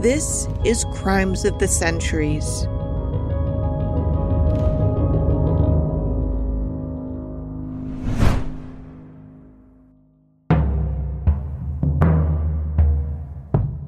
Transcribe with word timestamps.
This 0.00 0.46
is 0.62 0.84
Crimes 0.92 1.46
of 1.46 1.58
the 1.58 1.66
Centuries. 1.66 2.66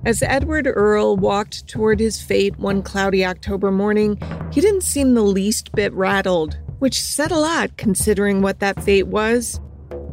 As 0.06 0.22
Edward 0.22 0.66
Earl 0.66 1.18
walked 1.18 1.68
toward 1.68 2.00
his 2.00 2.22
fate 2.22 2.58
one 2.58 2.82
cloudy 2.82 3.22
October 3.22 3.70
morning, 3.70 4.18
he 4.50 4.62
didn't 4.62 4.84
seem 4.84 5.12
the 5.12 5.20
least 5.20 5.72
bit 5.72 5.92
rattled, 5.92 6.56
which 6.78 7.02
said 7.02 7.30
a 7.30 7.38
lot 7.38 7.76
considering 7.76 8.40
what 8.40 8.60
that 8.60 8.82
fate 8.82 9.08
was. 9.08 9.60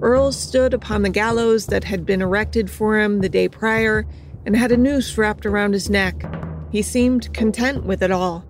Earl 0.01 0.33
stood 0.33 0.73
upon 0.73 1.03
the 1.03 1.09
gallows 1.09 1.67
that 1.67 1.85
had 1.85 2.05
been 2.05 2.21
erected 2.21 2.69
for 2.69 2.99
him 2.99 3.21
the 3.21 3.29
day 3.29 3.47
prior 3.47 4.05
and 4.45 4.55
had 4.55 4.71
a 4.71 4.77
noose 4.77 5.17
wrapped 5.17 5.45
around 5.45 5.73
his 5.73 5.89
neck. 5.89 6.23
He 6.71 6.81
seemed 6.81 7.33
content 7.33 7.85
with 7.85 8.03
it 8.03 8.11
all. 8.11 8.45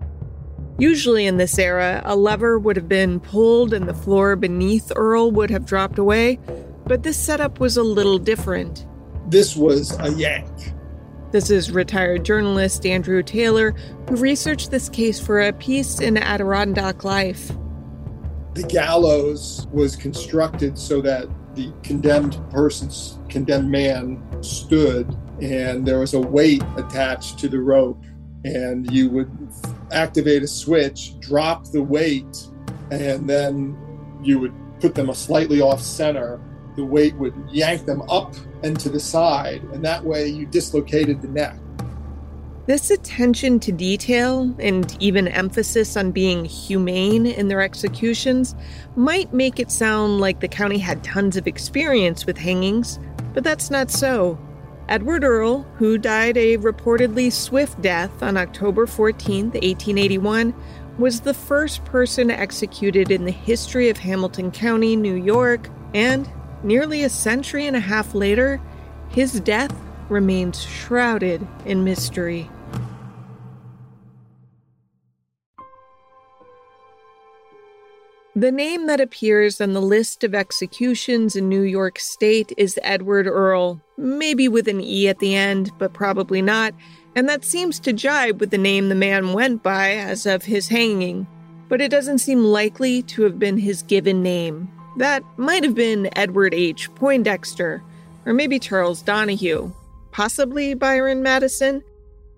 Usually 0.78 1.26
in 1.26 1.38
this 1.38 1.58
era, 1.58 2.02
a 2.04 2.16
lever 2.16 2.58
would 2.58 2.76
have 2.76 2.88
been 2.88 3.20
pulled 3.20 3.72
and 3.72 3.88
the 3.88 3.94
floor 3.94 4.36
beneath 4.36 4.92
Earl 4.94 5.30
would 5.30 5.50
have 5.50 5.64
dropped 5.64 5.98
away, 5.98 6.38
but 6.86 7.02
this 7.02 7.16
setup 7.16 7.60
was 7.60 7.76
a 7.76 7.82
little 7.82 8.18
different. 8.18 8.86
This 9.28 9.56
was 9.56 9.98
a 10.00 10.12
yank. 10.12 10.50
This 11.32 11.50
is 11.50 11.72
retired 11.72 12.24
journalist 12.24 12.86
Andrew 12.86 13.22
Taylor, 13.22 13.72
who 14.08 14.16
researched 14.16 14.70
this 14.70 14.88
case 14.88 15.18
for 15.18 15.40
a 15.40 15.52
piece 15.52 16.00
in 16.00 16.16
Adirondack 16.16 17.04
Life. 17.04 17.50
The 18.54 18.62
gallows 18.62 19.66
was 19.72 19.96
constructed 19.96 20.78
so 20.78 21.00
that 21.02 21.28
the 21.54 21.72
condemned 21.82 22.38
person's 22.50 23.18
condemned 23.28 23.70
man 23.70 24.22
stood, 24.42 25.16
and 25.40 25.86
there 25.86 25.98
was 25.98 26.14
a 26.14 26.20
weight 26.20 26.62
attached 26.76 27.38
to 27.40 27.48
the 27.48 27.60
rope, 27.60 28.02
and 28.44 28.90
you 28.92 29.10
would 29.10 29.30
activate 29.92 30.42
a 30.42 30.48
switch, 30.48 31.18
drop 31.20 31.66
the 31.70 31.82
weight, 31.82 32.46
and 32.90 33.28
then 33.28 33.76
you 34.22 34.38
would 34.38 34.54
put 34.80 34.94
them 34.94 35.10
a 35.10 35.14
slightly 35.14 35.60
off 35.60 35.80
center 35.80 36.40
the 36.76 36.84
weight 36.84 37.16
would 37.16 37.34
yank 37.50 37.86
them 37.86 38.02
up 38.08 38.34
and 38.62 38.78
to 38.80 38.88
the 38.88 39.00
side, 39.00 39.62
and 39.72 39.84
that 39.84 40.04
way 40.04 40.28
you 40.28 40.46
dislocated 40.46 41.20
the 41.22 41.28
neck. 41.28 41.56
This 42.66 42.90
attention 42.90 43.60
to 43.60 43.72
detail 43.72 44.54
and 44.58 44.96
even 45.00 45.28
emphasis 45.28 45.96
on 45.96 46.10
being 46.10 46.44
humane 46.44 47.24
in 47.24 47.48
their 47.48 47.62
executions 47.62 48.54
might 48.96 49.32
make 49.32 49.60
it 49.60 49.70
sound 49.70 50.20
like 50.20 50.40
the 50.40 50.48
county 50.48 50.78
had 50.78 51.02
tons 51.02 51.36
of 51.36 51.46
experience 51.46 52.26
with 52.26 52.36
hangings, 52.36 52.98
but 53.32 53.44
that's 53.44 53.70
not 53.70 53.90
so. 53.90 54.38
Edward 54.88 55.24
Earl, 55.24 55.62
who 55.78 55.98
died 55.98 56.36
a 56.36 56.58
reportedly 56.58 57.32
swift 57.32 57.80
death 57.82 58.22
on 58.22 58.36
October 58.36 58.86
14, 58.86 59.46
1881, 59.46 60.54
was 60.98 61.20
the 61.20 61.34
first 61.34 61.84
person 61.84 62.30
executed 62.30 63.10
in 63.10 63.24
the 63.24 63.30
history 63.30 63.88
of 63.88 63.98
Hamilton 63.98 64.50
County, 64.50 64.96
New 64.96 65.14
York, 65.14 65.68
and 65.92 66.28
Nearly 66.66 67.04
a 67.04 67.08
century 67.08 67.66
and 67.66 67.76
a 67.76 67.80
half 67.80 68.12
later, 68.12 68.60
his 69.08 69.38
death 69.40 69.72
remains 70.08 70.62
shrouded 70.62 71.46
in 71.64 71.84
mystery. 71.84 72.50
The 78.36 78.52
name 78.52 78.86
that 78.88 79.00
appears 79.00 79.62
on 79.62 79.72
the 79.72 79.80
list 79.80 80.22
of 80.22 80.34
executions 80.34 81.36
in 81.36 81.48
New 81.48 81.62
York 81.62 81.98
State 81.98 82.52
is 82.58 82.78
Edward 82.82 83.26
Earl, 83.26 83.80
maybe 83.96 84.46
with 84.46 84.68
an 84.68 84.78
E 84.78 85.08
at 85.08 85.20
the 85.20 85.34
end, 85.34 85.70
but 85.78 85.94
probably 85.94 86.42
not, 86.42 86.74
and 87.14 87.26
that 87.30 87.46
seems 87.46 87.80
to 87.80 87.94
jibe 87.94 88.38
with 88.38 88.50
the 88.50 88.58
name 88.58 88.90
the 88.90 88.94
man 88.94 89.32
went 89.32 89.62
by 89.62 89.92
as 89.92 90.26
of 90.26 90.44
his 90.44 90.68
hanging. 90.68 91.26
But 91.70 91.80
it 91.80 91.90
doesn't 91.90 92.18
seem 92.18 92.44
likely 92.44 93.00
to 93.04 93.22
have 93.22 93.38
been 93.38 93.56
his 93.56 93.82
given 93.82 94.22
name. 94.22 94.70
That 94.98 95.22
might 95.38 95.64
have 95.64 95.74
been 95.74 96.10
Edward 96.14 96.52
H. 96.52 96.94
Poindexter, 96.94 97.82
or 98.26 98.34
maybe 98.34 98.58
Charles 98.58 99.00
Donahue, 99.00 99.72
possibly 100.12 100.74
Byron 100.74 101.22
Madison. 101.22 101.82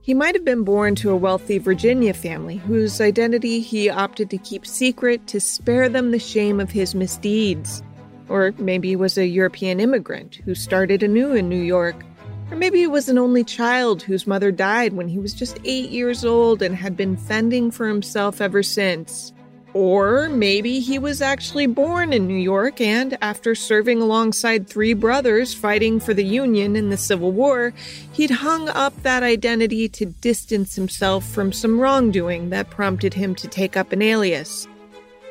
He 0.08 0.14
might 0.14 0.34
have 0.34 0.44
been 0.46 0.64
born 0.64 0.94
to 0.94 1.10
a 1.10 1.16
wealthy 1.16 1.58
Virginia 1.58 2.14
family 2.14 2.56
whose 2.56 2.98
identity 2.98 3.60
he 3.60 3.91
opted 3.91 4.30
to 4.30 4.38
keep 4.38 4.64
secret 4.64 5.26
to 5.26 5.38
spare 5.38 5.91
them 5.91 6.12
the 6.12 6.19
shame 6.19 6.60
of 6.60 6.70
his 6.70 6.94
misdeeds. 6.94 7.82
Or 8.26 8.54
maybe 8.56 8.88
he 8.88 8.96
was 8.96 9.19
a 9.19 9.26
European 9.26 9.80
immigrant 9.80 10.36
who 10.36 10.54
started 10.54 11.02
anew 11.02 11.34
in 11.34 11.50
New 11.50 11.60
York. 11.60 12.06
Or 12.50 12.56
maybe 12.56 12.78
he 12.78 12.86
was 12.86 13.10
an 13.10 13.19
only 13.19 13.44
child 13.44 14.02
whose 14.02 14.26
mother 14.26 14.50
died 14.50 14.94
when 14.94 15.08
he 15.08 15.19
was 15.19 15.34
just 15.34 15.60
eight 15.66 15.91
years 15.91 16.25
old 16.25 16.62
and 16.62 16.75
had 16.75 16.96
been 16.96 17.19
fending 17.19 17.70
for 17.70 17.86
himself 17.86 18.40
ever 18.40 18.62
since. 18.62 19.34
Or 19.74 20.28
maybe 20.30 20.80
he 20.80 20.98
was 20.98 21.20
actually 21.20 21.66
born 21.66 22.12
in 22.12 22.26
New 22.26 22.38
York 22.38 22.80
and, 22.80 23.18
after 23.20 23.54
serving 23.54 24.00
alongside 24.00 24.66
three 24.66 24.94
brothers 24.94 25.52
fighting 25.52 26.00
for 26.00 26.14
the 26.14 26.24
Union 26.24 26.74
in 26.74 26.88
the 26.88 26.96
Civil 26.96 27.32
War, 27.32 27.74
he'd 28.12 28.30
hung 28.30 28.68
up 28.70 29.02
that 29.02 29.22
identity 29.22 29.88
to 29.90 30.06
distance 30.06 30.74
himself 30.74 31.28
from 31.28 31.52
some 31.52 31.78
wrongdoing 31.78 32.48
that 32.50 32.70
prompted 32.70 33.14
him 33.14 33.34
to 33.36 33.46
take 33.46 33.76
up 33.76 33.92
an 33.92 34.00
alias. 34.00 34.66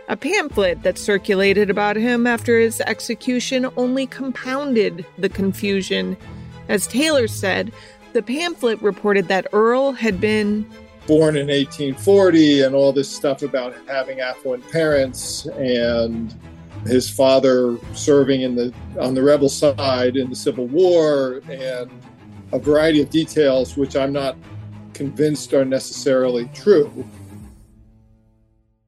A 0.07 0.15
pamphlet 0.15 0.83
that 0.83 0.97
circulated 0.97 1.69
about 1.69 1.97
him 1.97 2.25
after 2.27 2.59
his 2.59 2.79
execution 2.81 3.67
only 3.75 4.05
compounded 4.07 5.05
the 5.17 5.29
confusion. 5.29 6.15
As 6.69 6.87
Taylor 6.87 7.27
said, 7.27 7.73
the 8.13 8.21
pamphlet 8.21 8.81
reported 8.81 9.27
that 9.27 9.47
Earl 9.51 9.91
had 9.91 10.21
been 10.21 10.69
born 11.07 11.38
in 11.38 11.47
1840 11.47 12.63
and 12.63 12.75
all 12.75 12.91
this 12.91 13.09
stuff 13.09 13.41
about 13.41 13.73
having 13.88 14.19
affluent 14.19 14.69
parents 14.69 15.45
and 15.56 16.35
his 16.85 17.09
father 17.09 17.78
serving 17.94 18.41
in 18.41 18.56
the 18.56 18.73
on 19.00 19.13
the 19.13 19.23
rebel 19.23 19.50
side 19.50 20.16
in 20.16 20.29
the 20.29 20.35
Civil 20.35 20.68
War 20.68 21.41
and 21.50 21.90
a 22.51 22.59
variety 22.59 23.01
of 23.01 23.09
details 23.09 23.75
which 23.75 23.95
I'm 23.95 24.13
not 24.13 24.38
convinced 24.94 25.53
are 25.53 25.66
necessarily 25.66 26.50
true. 26.53 27.06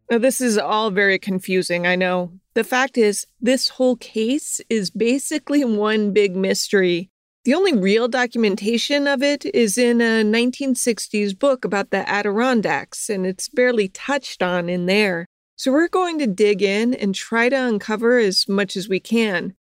Now, 0.09 0.18
this 0.18 0.41
is 0.41 0.57
all 0.57 0.90
very 0.90 1.19
confusing, 1.19 1.86
I 1.86 1.96
know. 1.96 2.31
The 2.56 2.63
fact 2.63 2.97
is, 2.97 3.28
this 3.40 3.69
whole 3.69 3.96
case 3.96 4.59
is 4.68 4.90
basically 4.90 5.63
one 5.63 6.13
big 6.13 6.36
mystery. 6.36 7.12
The 7.45 7.53
only 7.53 7.73
real 7.73 8.09
documentation 8.09 9.07
of 9.07 9.23
it 9.23 9.45
is 9.45 9.77
in 9.77 10.01
a 10.01 10.23
1960s 10.23 11.38
book 11.39 11.63
about 11.63 11.89
the 11.89 12.07
Adirondacks, 12.09 13.09
and 13.09 13.25
it's 13.25 13.47
barely 13.47 13.88
touched 13.88 14.44
on 14.44 14.67
in 14.67 14.88
there. 14.88 15.25
So 15.55 15.72
we're 15.72 15.88
going 15.88 16.19
to 16.19 16.27
dig 16.27 16.61
in 16.61 16.94
and 16.94 17.16
try 17.16 17.47
to 17.47 17.55
uncover 17.55 18.17
as 18.17 18.50
much 18.50 18.75
as 18.75 18.89
we 18.89 19.00
can. 19.00 19.53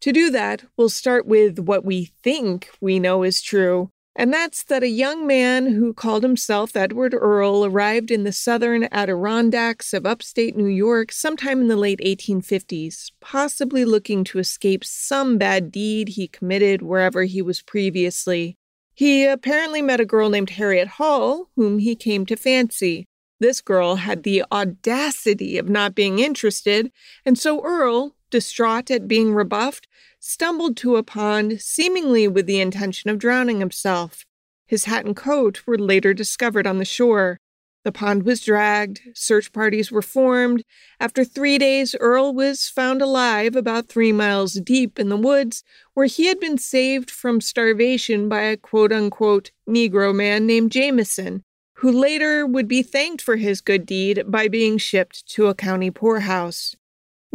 To 0.00 0.12
do 0.12 0.30
that, 0.30 0.64
we'll 0.78 0.88
start 0.88 1.26
with 1.26 1.58
what 1.58 1.84
we 1.84 2.06
think 2.22 2.70
we 2.80 2.98
know 2.98 3.22
is 3.22 3.42
true, 3.42 3.90
and 4.16 4.32
that's 4.32 4.64
that 4.64 4.82
a 4.82 4.88
young 4.88 5.26
man 5.26 5.66
who 5.66 5.92
called 5.92 6.22
himself 6.22 6.74
Edward 6.74 7.12
Earl 7.14 7.66
arrived 7.66 8.10
in 8.10 8.24
the 8.24 8.32
southern 8.32 8.88
Adirondacks 8.90 9.92
of 9.92 10.06
upstate 10.06 10.56
New 10.56 10.66
York 10.66 11.12
sometime 11.12 11.60
in 11.60 11.68
the 11.68 11.76
late 11.76 12.00
1850s, 12.04 13.12
possibly 13.20 13.84
looking 13.84 14.24
to 14.24 14.38
escape 14.38 14.84
some 14.84 15.36
bad 15.36 15.70
deed 15.70 16.08
he 16.08 16.28
committed 16.28 16.80
wherever 16.80 17.24
he 17.24 17.42
was 17.42 17.60
previously. 17.60 18.56
He 18.94 19.26
apparently 19.26 19.82
met 19.82 20.00
a 20.00 20.06
girl 20.06 20.30
named 20.30 20.50
Harriet 20.50 20.88
Hall, 20.88 21.50
whom 21.54 21.78
he 21.78 21.94
came 21.94 22.24
to 22.26 22.36
fancy. 22.36 23.06
This 23.38 23.60
girl 23.60 23.96
had 23.96 24.22
the 24.22 24.44
audacity 24.50 25.58
of 25.58 25.68
not 25.68 25.94
being 25.94 26.20
interested, 26.20 26.90
and 27.26 27.38
so 27.38 27.62
Earl, 27.62 28.16
distraught 28.30 28.90
at 28.90 29.06
being 29.06 29.34
rebuffed, 29.34 29.86
stumbled 30.26 30.76
to 30.76 30.96
a 30.96 31.04
pond, 31.04 31.60
seemingly 31.62 32.26
with 32.26 32.46
the 32.46 32.60
intention 32.60 33.08
of 33.08 33.18
drowning 33.18 33.60
himself. 33.60 34.26
His 34.66 34.86
hat 34.86 35.06
and 35.06 35.14
coat 35.14 35.64
were 35.66 35.78
later 35.78 36.12
discovered 36.12 36.66
on 36.66 36.78
the 36.78 36.84
shore. 36.84 37.38
The 37.84 37.92
pond 37.92 38.24
was 38.24 38.44
dragged, 38.44 39.00
search 39.14 39.52
parties 39.52 39.92
were 39.92 40.02
formed. 40.02 40.64
After 40.98 41.24
three 41.24 41.58
days, 41.58 41.94
Earl 42.00 42.34
was 42.34 42.68
found 42.68 43.00
alive 43.00 43.54
about 43.54 43.86
three 43.86 44.10
miles 44.10 44.54
deep 44.54 44.98
in 44.98 45.08
the 45.08 45.16
woods, 45.16 45.62
where 45.94 46.06
he 46.06 46.26
had 46.26 46.40
been 46.40 46.58
saved 46.58 47.08
from 47.08 47.40
starvation 47.40 48.28
by 48.28 48.40
a 48.40 48.56
quote 48.56 48.92
unquote 48.92 49.52
Negro 49.68 50.12
man 50.12 50.44
named 50.44 50.72
Jameson, 50.72 51.44
who 51.74 51.92
later 51.92 52.44
would 52.44 52.66
be 52.66 52.82
thanked 52.82 53.22
for 53.22 53.36
his 53.36 53.60
good 53.60 53.86
deed 53.86 54.24
by 54.26 54.48
being 54.48 54.76
shipped 54.76 55.24
to 55.28 55.46
a 55.46 55.54
county 55.54 55.92
poorhouse. 55.92 56.74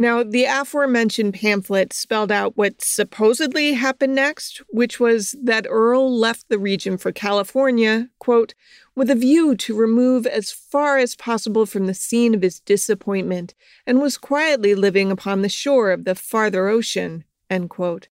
Now, 0.02 0.24
the 0.24 0.46
aforementioned 0.46 1.34
pamphlet 1.34 1.92
spelled 1.92 2.32
out 2.32 2.56
what 2.56 2.82
supposedly 2.82 3.74
happened 3.74 4.16
next, 4.16 4.60
which 4.70 4.98
was 4.98 5.36
that 5.40 5.64
Earl 5.70 6.18
left 6.18 6.48
the 6.48 6.58
region 6.58 6.98
for 6.98 7.12
California, 7.12 8.08
quote, 8.18 8.54
with 8.96 9.08
a 9.10 9.14
view 9.14 9.54
to 9.54 9.76
remove 9.76 10.26
as 10.26 10.50
far 10.50 10.98
as 10.98 11.14
possible 11.14 11.66
from 11.66 11.86
the 11.86 11.94
scene 11.94 12.34
of 12.34 12.42
his 12.42 12.58
disappointment, 12.58 13.54
and 13.86 14.00
was 14.00 14.18
quietly 14.18 14.74
living 14.74 15.12
upon 15.12 15.42
the 15.42 15.48
shore 15.48 15.92
of 15.92 16.04
the 16.04 16.16
farther 16.16 16.66
ocean, 16.66 17.22
end 17.48 17.70
quote. 17.70 18.08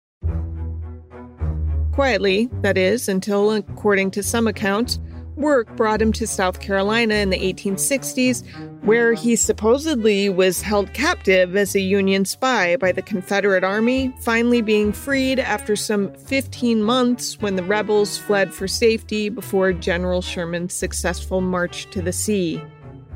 Quietly, 1.94 2.50
that 2.63 2.78
is, 2.78 3.07
until, 3.07 3.51
according 3.51 4.12
to 4.12 4.22
some 4.22 4.45
accounts, 4.45 5.00
work 5.38 5.75
brought 5.75 6.01
him 6.01 6.12
to 6.13 6.28
South 6.28 6.60
Carolina 6.60 7.16
in 7.16 7.30
the 7.30 7.38
1860s, 7.38 8.44
where 8.84 9.13
he 9.13 9.36
supposedly 9.36 10.30
was 10.30 10.62
held 10.62 10.94
captive 10.94 11.56
as 11.56 11.75
a 11.75 11.80
Union 11.80 12.25
spy 12.25 12.75
by 12.78 12.92
the 12.92 13.01
Confederate 13.01 13.63
Army, 13.63 14.13
finally 14.22 14.62
being 14.62 14.92
freed 14.92 15.39
after 15.39 15.75
some 15.75 16.13
15 16.13 16.81
months 16.81 17.39
when 17.39 17.56
the 17.56 17.63
rebels 17.63 18.18
fled 18.18 18.54
for 18.54 18.68
safety 18.68 19.30
before 19.30 19.74
General 19.74 20.22
Sherman's 20.22 20.74
successful 20.74 21.42
march 21.42 21.89
to 21.92 22.01
the 22.01 22.13
sea. 22.13 22.62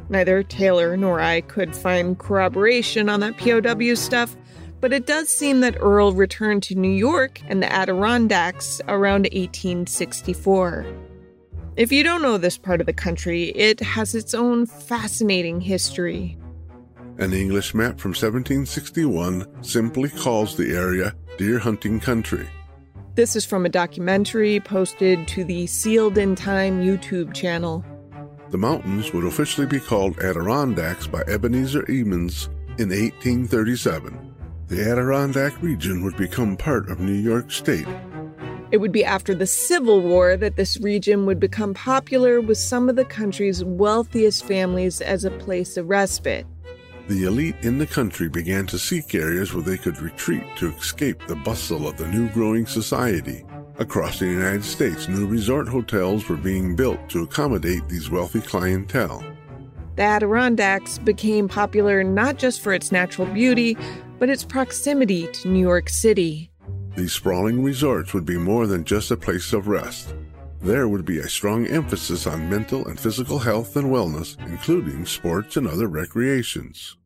Neither 0.10 0.44
Taylor 0.44 0.98
nor 0.98 1.20
I 1.22 1.42
could 1.42 1.76
find 1.76 2.20
corroboration 2.20 3.10
on 3.10 3.22
that 3.22 3.38
POW 3.38 3.96
stuff, 3.96 4.36
but 4.82 4.92
it 4.92 5.06
does 5.06 5.30
seem 5.30 5.62
that 5.62 5.78
Earl 5.80 6.12
returned 6.12 6.64
to 6.64 6.76
New 6.76 6.92
York 6.92 7.40
and 7.48 7.62
the 7.64 7.72
Adirondacks 7.72 8.82
around 8.88 9.24
1864. 9.32 10.86
If 11.82 11.92
you 11.92 12.04
don't 12.04 12.22
know 12.22 12.38
this 12.38 12.60
part 12.60 12.80
of 12.80 12.86
the 12.86 12.94
country, 12.94 13.46
it 13.56 13.80
has 13.80 14.14
its 14.14 14.36
own 14.36 14.68
fascinating 14.68 15.60
history. 15.60 16.38
An 17.18 17.34
English 17.34 17.74
map 17.74 18.00
from 18.00 18.12
1761 18.12 19.64
simply 19.64 20.10
calls 20.10 20.56
the 20.56 20.76
area 20.76 21.16
deer 21.40 21.58
hunting 21.58 22.00
country. 22.00 22.48
This 23.16 23.36
is 23.36 23.46
from 23.46 23.66
a 23.66 23.70
documentary 23.70 24.60
posted 24.60 25.28
to 25.30 25.44
the 25.44 25.66
Sealed 25.66 26.20
in 26.20 26.36
Time 26.36 26.84
YouTube 26.84 27.34
channel. 27.34 27.84
The 28.52 28.60
mountains 28.60 29.12
would 29.12 29.26
officially 29.26 29.66
be 29.66 29.80
called 29.80 30.20
Adirondacks 30.20 31.08
by 31.08 31.22
Ebenezer 31.22 31.90
Emmons 31.90 32.46
in 32.78 32.90
1837. 32.90 34.36
The 34.68 34.88
Adirondack 34.88 35.60
region 35.64 36.04
would 36.04 36.16
become 36.16 36.58
part 36.58 36.92
of 36.92 37.00
New 37.00 37.12
York 37.12 37.50
State 37.50 37.88
it 38.72 38.78
would 38.78 38.92
be 38.92 39.04
after 39.04 39.36
the 39.36 39.48
Civil 39.48 40.02
War 40.02 40.38
that 40.38 40.56
this 40.56 40.80
region 40.80 41.26
would 41.26 41.40
become 41.40 41.74
popular 41.74 42.40
with 42.40 42.58
some 42.58 42.90
of 42.90 42.96
the 42.96 43.06
country's 43.06 43.64
wealthiest 43.64 44.46
families 44.46 45.02
as 45.02 45.26
a 45.26 45.32
place 45.32 45.78
of 45.78 45.90
respite. 45.90 46.46
The 47.08 47.26
elite 47.26 47.56
in 47.62 47.78
the 47.78 47.88
country 47.88 48.30
began 48.30 48.68
to 48.68 48.80
seek 48.80 49.14
areas 49.14 49.54
where 49.54 49.64
they 49.64 49.78
could 49.78 50.00
retreat 50.00 50.44
to 50.58 50.70
escape 50.70 51.28
the 51.28 51.36
bustle 51.36 51.88
of 51.88 51.98
the 51.98 52.08
new 52.08 52.30
growing 52.30 52.66
society. 52.66 53.44
Across 53.80 54.20
the 54.20 54.28
United 54.28 54.64
States, 54.64 55.10
new 55.10 55.26
resort 55.26 55.68
hotels 55.68 56.30
were 56.30 56.38
being 56.38 56.76
built 56.76 57.10
to 57.10 57.24
accommodate 57.24 57.90
these 57.90 58.10
wealthy 58.10 58.40
clientele. 58.40 59.24
The 59.96 60.04
Adirondacks 60.04 61.00
became 61.00 61.50
popular 61.50 62.04
not 62.04 62.38
just 62.38 62.62
for 62.62 62.74
its 62.74 62.92
natural 62.92 63.28
beauty, 63.28 63.76
but 64.20 64.30
its 64.30 64.46
proximity 64.46 65.28
to 65.28 65.50
New 65.50 65.60
York 65.60 65.90
City. 65.90 66.51
These 66.96 67.14
sprawling 67.14 67.64
resorts 67.64 68.14
would 68.14 68.26
be 68.26 68.38
more 68.38 68.68
than 68.68 68.84
just 68.84 69.12
a 69.12 69.18
place 69.18 69.54
of 69.54 69.68
rest. 69.68 70.14
There 70.62 70.88
would 70.88 71.06
be 71.06 71.20
a 71.20 71.30
strong 71.30 71.66
emphasis 71.66 72.28
on 72.28 72.50
mental 72.50 72.86
and 72.88 73.00
physical 73.00 73.40
health 73.40 73.76
and 73.76 73.90
wellness, 73.90 74.38
including 74.46 75.06
sports 75.06 75.58
and 75.58 75.68
other 75.68 75.88
recreations. 75.88 76.98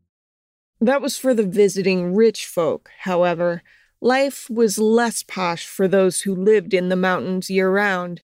That 0.81 1.01
was 1.01 1.17
for 1.17 1.33
the 1.33 1.45
visiting 1.45 2.13
rich 2.13 2.45
folk, 2.45 2.89
however. 2.99 3.61
Life 4.01 4.49
was 4.49 4.77
less 4.77 5.23
posh 5.23 5.65
for 5.65 5.87
those 5.87 6.21
who 6.21 6.35
lived 6.35 6.73
in 6.73 6.89
the 6.89 6.95
mountains 6.95 7.49
year 7.49 7.69
round. 7.69 8.21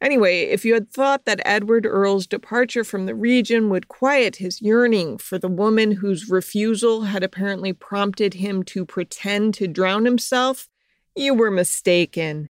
Anyway, 0.00 0.44
if 0.44 0.64
you 0.64 0.72
had 0.72 0.90
thought 0.90 1.26
that 1.26 1.42
Edward 1.44 1.84
Earl's 1.84 2.26
departure 2.26 2.84
from 2.84 3.04
the 3.04 3.14
region 3.14 3.68
would 3.68 3.88
quiet 3.88 4.36
his 4.36 4.62
yearning 4.62 5.18
for 5.18 5.36
the 5.36 5.48
woman 5.48 5.92
whose 5.92 6.30
refusal 6.30 7.02
had 7.02 7.22
apparently 7.22 7.72
prompted 7.74 8.34
him 8.34 8.62
to 8.62 8.86
pretend 8.86 9.52
to 9.54 9.68
drown 9.68 10.06
himself, 10.06 10.68
you 11.16 11.34
were 11.34 11.50
mistaken. 11.50 12.48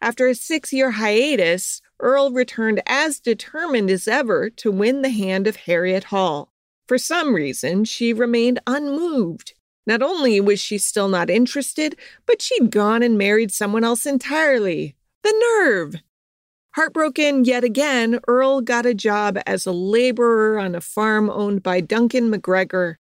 After 0.00 0.26
a 0.26 0.34
six 0.34 0.72
year 0.72 0.90
hiatus, 0.90 1.80
Earl 2.00 2.32
returned 2.32 2.82
as 2.86 3.20
determined 3.20 3.90
as 3.90 4.08
ever 4.08 4.50
to 4.50 4.70
win 4.72 5.02
the 5.02 5.10
hand 5.10 5.46
of 5.46 5.56
Harriet 5.56 6.04
Hall. 6.04 6.52
For 6.88 6.98
some 6.98 7.34
reason, 7.34 7.84
she 7.84 8.12
remained 8.12 8.58
unmoved. 8.66 9.54
Not 9.86 10.02
only 10.02 10.40
was 10.40 10.60
she 10.60 10.78
still 10.78 11.08
not 11.08 11.30
interested, 11.30 11.96
but 12.26 12.42
she'd 12.42 12.70
gone 12.70 13.02
and 13.02 13.16
married 13.16 13.52
someone 13.52 13.84
else 13.84 14.06
entirely. 14.06 14.94
The 15.22 15.34
nerve! 15.60 15.96
Heartbroken 16.74 17.44
yet 17.44 17.64
again, 17.64 18.18
Earl 18.26 18.62
got 18.62 18.86
a 18.86 18.94
job 18.94 19.38
as 19.46 19.66
a 19.66 19.72
laborer 19.72 20.58
on 20.58 20.74
a 20.74 20.80
farm 20.80 21.28
owned 21.28 21.62
by 21.62 21.80
Duncan 21.80 22.30
McGregor. 22.32 22.96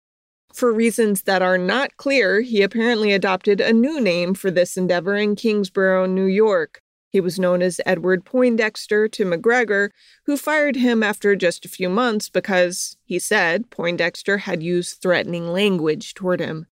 For 0.54 0.74
reasons 0.74 1.24
that 1.24 1.42
are 1.42 1.58
not 1.58 1.96
clear, 1.98 2.42
he 2.42 2.62
apparently 2.62 3.14
adopted 3.14 3.62
a 3.62 3.72
new 3.72 4.02
name 4.02 4.34
for 4.34 4.52
this 4.52 4.76
endeavor 4.76 5.16
in 5.16 5.36
Kingsborough, 5.36 6.08
New 6.08 6.26
York. 6.26 6.82
He 7.10 7.22
was 7.22 7.40
known 7.40 7.62
as 7.62 7.82
Edward 7.86 8.26
Poindexter 8.26 9.08
to 9.10 9.26
McGregor, 9.26 9.90
who 10.26 10.38
fired 10.38 10.76
him 10.76 11.04
after 11.04 11.36
just 11.36 11.66
a 11.66 11.70
few 11.70 11.90
months 11.90 12.30
because, 12.30 12.96
he 13.04 13.20
said, 13.20 13.70
Poindexter 13.70 14.40
had 14.40 14.64
used 14.64 15.02
threatening 15.02 15.48
language 15.52 16.14
toward 16.14 16.40
him. 16.40 16.68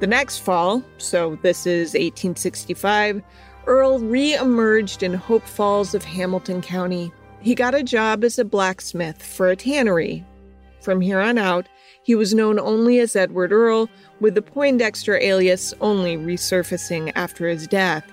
The 0.00 0.06
next 0.06 0.38
fall, 0.38 0.84
so 0.98 1.38
this 1.42 1.66
is 1.66 1.88
1865, 1.88 3.20
Earl 3.66 3.98
re 3.98 4.34
emerged 4.34 5.02
in 5.02 5.14
Hope 5.14 5.44
Falls 5.44 5.92
of 5.92 6.04
Hamilton 6.04 6.62
County. 6.62 7.12
He 7.40 7.54
got 7.54 7.74
a 7.74 7.82
job 7.82 8.22
as 8.22 8.38
a 8.38 8.44
blacksmith 8.44 9.22
for 9.22 9.50
a 9.50 9.56
tannery 9.56 10.24
from 10.80 11.00
here 11.00 11.20
on 11.20 11.38
out, 11.38 11.68
he 12.02 12.14
was 12.14 12.34
known 12.34 12.58
only 12.58 12.98
as 13.00 13.16
Edward 13.16 13.52
Earl, 13.52 13.88
with 14.20 14.34
the 14.34 14.42
Poindexter 14.42 15.18
alias 15.18 15.74
only 15.80 16.16
resurfacing 16.16 17.12
after 17.14 17.48
his 17.48 17.66
death. 17.66 18.04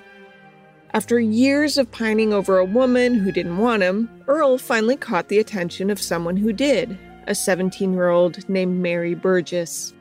After 0.94 1.20
years 1.20 1.78
of 1.78 1.92
pining 1.92 2.32
over 2.32 2.58
a 2.58 2.66
woman 2.66 3.16
who 3.16 3.32
didn't 3.32 3.58
want 3.58 3.84
him, 3.84 4.10
Earl 4.28 4.58
finally 4.58 4.96
caught 4.96 5.28
the 5.28 5.40
attention 5.40 5.90
of 5.90 6.02
someone 6.02 6.38
who 6.38 6.54
did, 6.54 6.98
a 7.28 7.36
17 7.36 7.94
year 7.94 8.10
old 8.10 8.48
named 8.48 8.82
Mary 8.82 9.14
Burgess. 9.14 9.94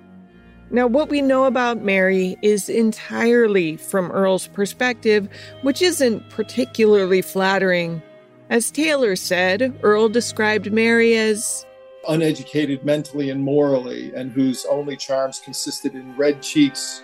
Now, 0.71 0.87
what 0.87 1.09
we 1.09 1.21
know 1.21 1.45
about 1.45 1.83
Mary 1.83 2.37
is 2.43 2.69
entirely 2.69 3.77
from 3.77 4.11
Earl's 4.11 4.47
perspective, 4.49 5.29
which 5.63 5.83
isn't 5.83 6.31
particularly 6.31 7.23
flattering. 7.23 8.03
As 8.51 8.71
Taylor 8.71 9.17
said, 9.17 9.79
Earl 9.83 10.09
described 10.09 10.73
Mary 10.73 11.17
as 11.17 11.67
uneducated 12.09 12.85
mentally 12.85 13.31
and 13.31 13.43
morally, 13.43 14.15
and 14.15 14.33
whose 14.33 14.65
only 14.67 14.97
charms 14.97 15.41
consisted 15.41 15.95
in 15.95 16.17
red 16.17 16.43
cheeks, 16.43 17.03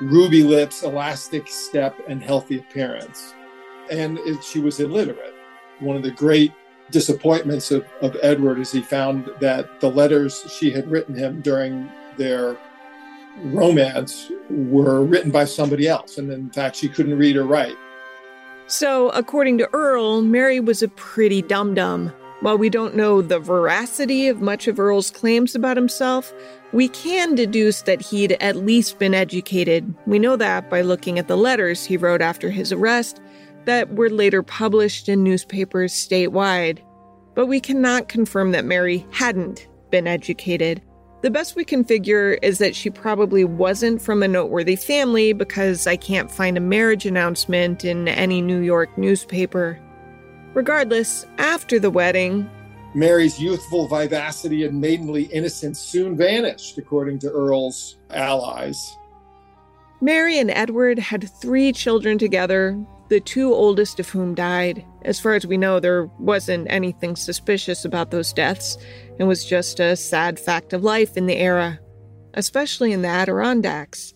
ruby 0.00 0.42
lips, 0.42 0.82
elastic 0.82 1.48
step, 1.48 1.96
and 2.08 2.22
healthy 2.22 2.58
appearance. 2.58 3.34
And 3.90 4.18
it, 4.20 4.42
she 4.42 4.60
was 4.60 4.80
illiterate. 4.80 5.34
One 5.80 5.96
of 5.96 6.02
the 6.02 6.10
great 6.10 6.52
disappointments 6.90 7.70
of, 7.70 7.84
of 8.00 8.16
Edward 8.22 8.58
is 8.58 8.72
he 8.72 8.80
found 8.80 9.30
that 9.40 9.80
the 9.80 9.90
letters 9.90 10.44
she 10.58 10.70
had 10.70 10.90
written 10.90 11.14
him 11.14 11.40
during 11.40 11.90
their 12.16 12.56
romance 13.44 14.30
were 14.48 15.04
written 15.04 15.30
by 15.30 15.44
somebody 15.44 15.86
else. 15.88 16.18
And 16.18 16.30
in 16.32 16.50
fact, 16.50 16.76
she 16.76 16.88
couldn't 16.88 17.18
read 17.18 17.36
or 17.36 17.44
write. 17.44 17.76
So, 18.68 19.10
according 19.10 19.58
to 19.58 19.68
Earl, 19.72 20.22
Mary 20.22 20.58
was 20.58 20.82
a 20.82 20.88
pretty 20.88 21.42
dum 21.42 21.74
dum. 21.74 22.12
While 22.40 22.58
we 22.58 22.68
don't 22.68 22.94
know 22.94 23.22
the 23.22 23.38
veracity 23.38 24.28
of 24.28 24.42
much 24.42 24.68
of 24.68 24.78
Earl's 24.78 25.10
claims 25.10 25.54
about 25.54 25.76
himself, 25.76 26.34
we 26.72 26.88
can 26.88 27.34
deduce 27.34 27.82
that 27.82 28.02
he'd 28.02 28.32
at 28.32 28.56
least 28.56 28.98
been 28.98 29.14
educated. 29.14 29.94
We 30.06 30.18
know 30.18 30.36
that 30.36 30.68
by 30.68 30.82
looking 30.82 31.18
at 31.18 31.28
the 31.28 31.36
letters 31.36 31.84
he 31.84 31.96
wrote 31.96 32.20
after 32.20 32.50
his 32.50 32.72
arrest 32.72 33.20
that 33.64 33.94
were 33.94 34.10
later 34.10 34.42
published 34.42 35.08
in 35.08 35.22
newspapers 35.22 35.94
statewide. 35.94 36.80
But 37.34 37.46
we 37.46 37.58
cannot 37.58 38.08
confirm 38.08 38.52
that 38.52 38.64
Mary 38.64 39.06
hadn't 39.12 39.66
been 39.90 40.06
educated. 40.06 40.82
The 41.22 41.30
best 41.30 41.56
we 41.56 41.64
can 41.64 41.84
figure 41.84 42.34
is 42.42 42.58
that 42.58 42.76
she 42.76 42.90
probably 42.90 43.44
wasn't 43.44 44.02
from 44.02 44.22
a 44.22 44.28
noteworthy 44.28 44.76
family 44.76 45.32
because 45.32 45.86
I 45.86 45.96
can't 45.96 46.30
find 46.30 46.56
a 46.56 46.60
marriage 46.60 47.06
announcement 47.06 47.84
in 47.84 48.08
any 48.08 48.42
New 48.42 48.60
York 48.60 48.96
newspaper. 48.98 49.80
Regardless, 50.56 51.26
after 51.36 51.78
the 51.78 51.90
wedding, 51.90 52.48
Mary's 52.94 53.38
youthful 53.38 53.86
vivacity 53.88 54.64
and 54.64 54.80
maidenly 54.80 55.24
innocence 55.24 55.78
soon 55.78 56.16
vanished, 56.16 56.78
according 56.78 57.18
to 57.18 57.30
Earl's 57.30 57.98
allies. 58.08 58.96
Mary 60.00 60.38
and 60.38 60.50
Edward 60.50 60.98
had 60.98 61.28
three 61.42 61.72
children 61.72 62.16
together, 62.16 62.82
the 63.10 63.20
two 63.20 63.52
oldest 63.52 64.00
of 64.00 64.08
whom 64.08 64.34
died. 64.34 64.82
As 65.02 65.20
far 65.20 65.34
as 65.34 65.46
we 65.46 65.58
know, 65.58 65.78
there 65.78 66.06
wasn't 66.18 66.68
anything 66.70 67.16
suspicious 67.16 67.84
about 67.84 68.10
those 68.10 68.32
deaths. 68.32 68.78
It 69.18 69.24
was 69.24 69.44
just 69.44 69.78
a 69.78 69.94
sad 69.94 70.40
fact 70.40 70.72
of 70.72 70.82
life 70.82 71.18
in 71.18 71.26
the 71.26 71.36
era, 71.36 71.78
especially 72.32 72.92
in 72.92 73.02
the 73.02 73.08
Adirondacks. 73.08 74.14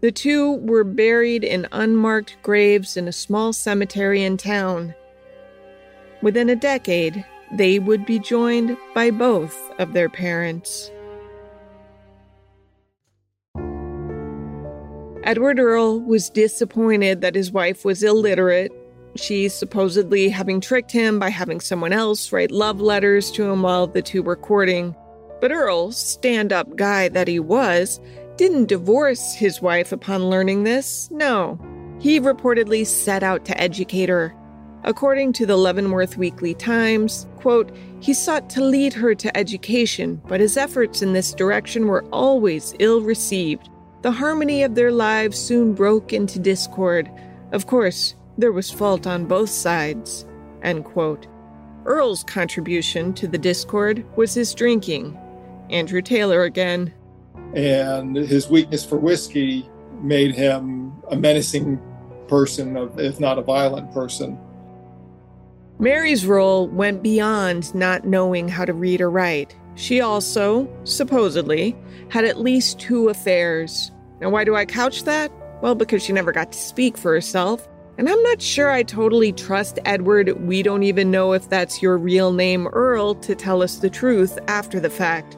The 0.00 0.10
two 0.10 0.54
were 0.54 0.82
buried 0.82 1.44
in 1.44 1.68
unmarked 1.70 2.36
graves 2.42 2.96
in 2.96 3.06
a 3.06 3.12
small 3.12 3.52
cemetery 3.52 4.24
in 4.24 4.38
town. 4.38 4.92
Within 6.22 6.48
a 6.48 6.56
decade, 6.56 7.24
they 7.52 7.78
would 7.78 8.06
be 8.06 8.18
joined 8.18 8.76
by 8.94 9.10
both 9.10 9.56
of 9.78 9.92
their 9.92 10.08
parents. 10.08 10.90
Edward 15.24 15.58
Earl 15.58 16.00
was 16.00 16.30
disappointed 16.30 17.20
that 17.20 17.34
his 17.34 17.50
wife 17.50 17.84
was 17.84 18.02
illiterate. 18.02 18.70
She 19.16 19.48
supposedly 19.48 20.28
having 20.28 20.60
tricked 20.60 20.92
him 20.92 21.18
by 21.18 21.30
having 21.30 21.60
someone 21.60 21.92
else 21.92 22.30
write 22.32 22.52
love 22.52 22.80
letters 22.80 23.30
to 23.32 23.50
him 23.50 23.62
while 23.62 23.86
the 23.86 24.02
two 24.02 24.22
were 24.22 24.36
courting. 24.36 24.94
But 25.40 25.52
Earl, 25.52 25.90
stand 25.92 26.52
up 26.52 26.76
guy 26.76 27.08
that 27.08 27.28
he 27.28 27.40
was, 27.40 27.98
didn't 28.36 28.66
divorce 28.66 29.34
his 29.34 29.60
wife 29.60 29.90
upon 29.92 30.30
learning 30.30 30.64
this. 30.64 31.10
No. 31.10 31.58
He 31.98 32.20
reportedly 32.20 32.86
set 32.86 33.22
out 33.22 33.44
to 33.46 33.60
educate 33.60 34.08
her. 34.08 34.34
According 34.84 35.32
to 35.34 35.46
the 35.46 35.56
Leavenworth 35.56 36.16
Weekly 36.16 36.54
Times, 36.54 37.26
quote, 37.36 37.74
he 38.00 38.14
sought 38.14 38.48
to 38.50 38.62
lead 38.62 38.92
her 38.92 39.14
to 39.14 39.36
education, 39.36 40.20
but 40.28 40.40
his 40.40 40.56
efforts 40.56 41.02
in 41.02 41.12
this 41.12 41.32
direction 41.32 41.86
were 41.86 42.04
always 42.12 42.74
ill 42.78 43.00
received. 43.00 43.68
The 44.02 44.12
harmony 44.12 44.62
of 44.62 44.74
their 44.74 44.92
lives 44.92 45.38
soon 45.38 45.74
broke 45.74 46.12
into 46.12 46.38
discord. 46.38 47.10
Of 47.52 47.66
course, 47.66 48.14
there 48.38 48.52
was 48.52 48.70
fault 48.70 49.06
on 49.06 49.24
both 49.24 49.50
sides. 49.50 50.26
End 50.62 50.84
quote. 50.84 51.26
Earl's 51.84 52.22
contribution 52.22 53.12
to 53.14 53.26
the 53.26 53.38
discord 53.38 54.04
was 54.16 54.34
his 54.34 54.54
drinking. 54.54 55.18
Andrew 55.70 56.02
Taylor 56.02 56.42
again. 56.42 56.92
And 57.54 58.14
his 58.14 58.48
weakness 58.48 58.84
for 58.84 58.98
whiskey 58.98 59.68
made 60.02 60.34
him 60.34 60.92
a 61.10 61.16
menacing 61.16 61.80
person, 62.28 62.76
if 62.98 63.18
not 63.18 63.38
a 63.38 63.42
violent 63.42 63.92
person. 63.92 64.38
Mary's 65.78 66.24
role 66.24 66.68
went 66.68 67.02
beyond 67.02 67.74
not 67.74 68.06
knowing 68.06 68.48
how 68.48 68.64
to 68.64 68.72
read 68.72 69.00
or 69.00 69.10
write. 69.10 69.54
She 69.74 70.00
also, 70.00 70.66
supposedly, 70.84 71.76
had 72.08 72.24
at 72.24 72.40
least 72.40 72.80
two 72.80 73.10
affairs. 73.10 73.90
Now, 74.20 74.30
why 74.30 74.44
do 74.44 74.56
I 74.56 74.64
couch 74.64 75.04
that? 75.04 75.30
Well, 75.60 75.74
because 75.74 76.02
she 76.02 76.14
never 76.14 76.32
got 76.32 76.52
to 76.52 76.58
speak 76.58 76.96
for 76.96 77.12
herself. 77.12 77.68
And 77.98 78.08
I'm 78.08 78.22
not 78.22 78.40
sure 78.40 78.70
I 78.70 78.82
totally 78.82 79.32
trust 79.32 79.78
Edward. 79.84 80.30
We 80.46 80.62
don't 80.62 80.82
even 80.82 81.10
know 81.10 81.34
if 81.34 81.48
that's 81.48 81.82
your 81.82 81.98
real 81.98 82.32
name, 82.32 82.68
Earl, 82.68 83.14
to 83.16 83.34
tell 83.34 83.62
us 83.62 83.76
the 83.76 83.90
truth 83.90 84.38
after 84.48 84.80
the 84.80 84.90
fact. 84.90 85.36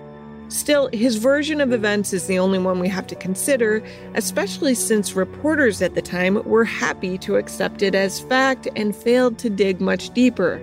Still, 0.49 0.89
his 0.93 1.17
version 1.17 1.61
of 1.61 1.73
events 1.73 2.13
is 2.13 2.27
the 2.27 2.39
only 2.39 2.59
one 2.59 2.81
we 2.81 2.89
have 2.89 3.07
to 3.09 3.15
consider, 3.15 3.83
especially 4.15 4.75
since 4.75 5.15
reporters 5.15 5.83
at 5.83 5.95
the 5.95 6.03
time 6.03 6.43
were 6.45 6.65
happy 6.65 7.19
to 7.19 7.37
accept 7.37 7.83
it 7.83 7.95
as 7.95 8.21
fact 8.21 8.67
and 8.75 8.97
failed 8.97 9.39
to 9.39 9.51
dig 9.51 9.81
much 9.81 10.11
deeper. 10.11 10.61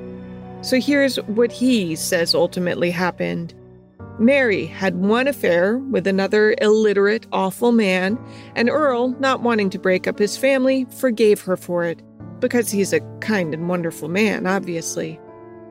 So 0.62 0.80
here's 0.80 1.18
what 1.18 1.52
he 1.52 1.96
says 1.96 2.34
ultimately 2.34 2.90
happened. 2.90 3.54
Mary 4.18 4.66
had 4.66 4.96
one 4.96 5.28
affair 5.28 5.78
with 5.78 6.08
another 6.08 6.56
illiterate, 6.62 7.28
awful 7.32 7.72
man, 7.72 8.18
and 8.56 8.70
Earl, 8.70 9.10
not 9.20 9.42
wanting 9.42 9.70
to 9.70 9.78
break 9.78 10.08
up 10.08 10.18
his 10.18 10.38
family, 10.38 10.88
forgave 10.98 11.42
her 11.42 11.58
for 11.58 11.84
it. 11.84 12.02
Because 12.40 12.72
he's 12.72 12.94
a 12.94 13.02
kind 13.20 13.54
and 13.54 13.70
wonderful 13.70 14.08
man, 14.08 14.48
obviously. 14.48 15.20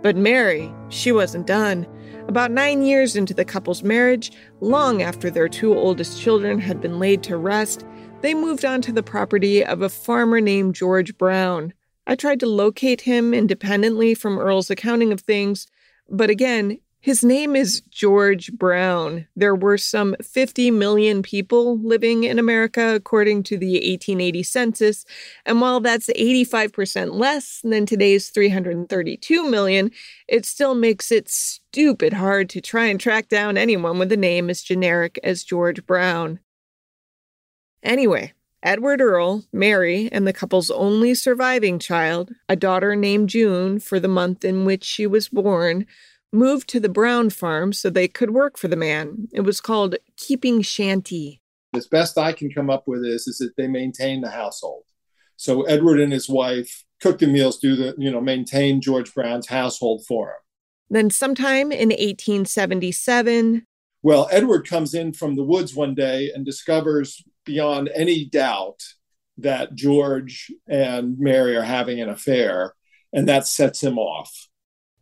But 0.02 0.16
Mary, 0.16 0.72
she 0.90 1.10
wasn't 1.10 1.46
done. 1.46 1.86
About 2.28 2.50
nine 2.50 2.82
years 2.82 3.16
into 3.16 3.34
the 3.34 3.44
couple's 3.44 3.82
marriage, 3.82 4.32
long 4.60 5.02
after 5.02 5.30
their 5.30 5.48
two 5.48 5.76
oldest 5.76 6.20
children 6.20 6.58
had 6.58 6.80
been 6.80 6.98
laid 6.98 7.22
to 7.24 7.36
rest, 7.36 7.84
they 8.22 8.34
moved 8.34 8.64
onto 8.64 8.92
the 8.92 9.02
property 9.02 9.64
of 9.64 9.82
a 9.82 9.90
farmer 9.90 10.40
named 10.40 10.74
George 10.74 11.16
Brown. 11.18 11.74
I 12.06 12.16
tried 12.16 12.40
to 12.40 12.46
locate 12.46 13.02
him 13.02 13.34
independently 13.34 14.14
from 14.14 14.38
Earl's 14.38 14.70
accounting 14.70 15.12
of 15.12 15.20
things, 15.20 15.66
but 16.08 16.30
again, 16.30 16.78
his 17.04 17.22
name 17.22 17.54
is 17.54 17.82
George 17.90 18.50
Brown. 18.54 19.26
There 19.36 19.54
were 19.54 19.76
some 19.76 20.16
50 20.22 20.70
million 20.70 21.20
people 21.20 21.78
living 21.80 22.24
in 22.24 22.38
America, 22.38 22.94
according 22.94 23.42
to 23.42 23.58
the 23.58 23.74
1880 23.74 24.42
census. 24.42 25.04
And 25.44 25.60
while 25.60 25.80
that's 25.80 26.06
85% 26.06 27.12
less 27.12 27.60
than 27.62 27.84
today's 27.84 28.30
332 28.30 29.50
million, 29.50 29.90
it 30.28 30.46
still 30.46 30.74
makes 30.74 31.12
it 31.12 31.28
stupid 31.28 32.14
hard 32.14 32.48
to 32.48 32.62
try 32.62 32.86
and 32.86 32.98
track 32.98 33.28
down 33.28 33.58
anyone 33.58 33.98
with 33.98 34.10
a 34.10 34.16
name 34.16 34.48
as 34.48 34.62
generic 34.62 35.20
as 35.22 35.44
George 35.44 35.84
Brown. 35.84 36.40
Anyway, 37.82 38.32
Edward 38.62 39.02
Earl, 39.02 39.44
Mary, 39.52 40.08
and 40.10 40.26
the 40.26 40.32
couple's 40.32 40.70
only 40.70 41.14
surviving 41.14 41.78
child, 41.78 42.32
a 42.48 42.56
daughter 42.56 42.96
named 42.96 43.28
June 43.28 43.78
for 43.78 44.00
the 44.00 44.08
month 44.08 44.42
in 44.42 44.64
which 44.64 44.84
she 44.84 45.06
was 45.06 45.28
born, 45.28 45.84
moved 46.34 46.68
to 46.70 46.80
the 46.80 46.88
Brown 46.88 47.30
farm 47.30 47.72
so 47.72 47.88
they 47.88 48.08
could 48.08 48.30
work 48.30 48.58
for 48.58 48.68
the 48.68 48.76
man. 48.76 49.28
It 49.32 49.42
was 49.42 49.60
called 49.60 49.96
keeping 50.16 50.62
shanty. 50.62 51.40
As 51.74 51.86
best 51.86 52.18
I 52.18 52.32
can 52.32 52.50
come 52.50 52.70
up 52.70 52.86
with 52.86 53.04
is, 53.04 53.26
is 53.26 53.38
that 53.38 53.56
they 53.56 53.66
maintain 53.66 54.20
the 54.20 54.30
household. 54.30 54.84
So 55.36 55.62
Edward 55.62 56.00
and 56.00 56.12
his 56.12 56.28
wife 56.28 56.84
cook 57.00 57.18
the 57.18 57.26
meals, 57.26 57.58
do 57.58 57.76
the, 57.76 57.94
you 57.98 58.10
know, 58.10 58.20
maintain 58.20 58.80
George 58.80 59.12
Brown's 59.12 59.48
household 59.48 60.04
for 60.06 60.28
him. 60.28 60.36
Then 60.90 61.10
sometime 61.10 61.72
in 61.72 61.88
1877, 61.88 63.66
well, 64.02 64.28
Edward 64.30 64.68
comes 64.68 64.92
in 64.92 65.14
from 65.14 65.34
the 65.34 65.42
woods 65.42 65.74
one 65.74 65.94
day 65.94 66.30
and 66.34 66.44
discovers 66.44 67.24
beyond 67.46 67.90
any 67.94 68.26
doubt 68.26 68.80
that 69.38 69.74
George 69.74 70.52
and 70.68 71.18
Mary 71.18 71.56
are 71.56 71.62
having 71.62 72.00
an 72.00 72.10
affair, 72.10 72.74
and 73.12 73.26
that 73.28 73.46
sets 73.46 73.82
him 73.82 73.98
off. 73.98 74.48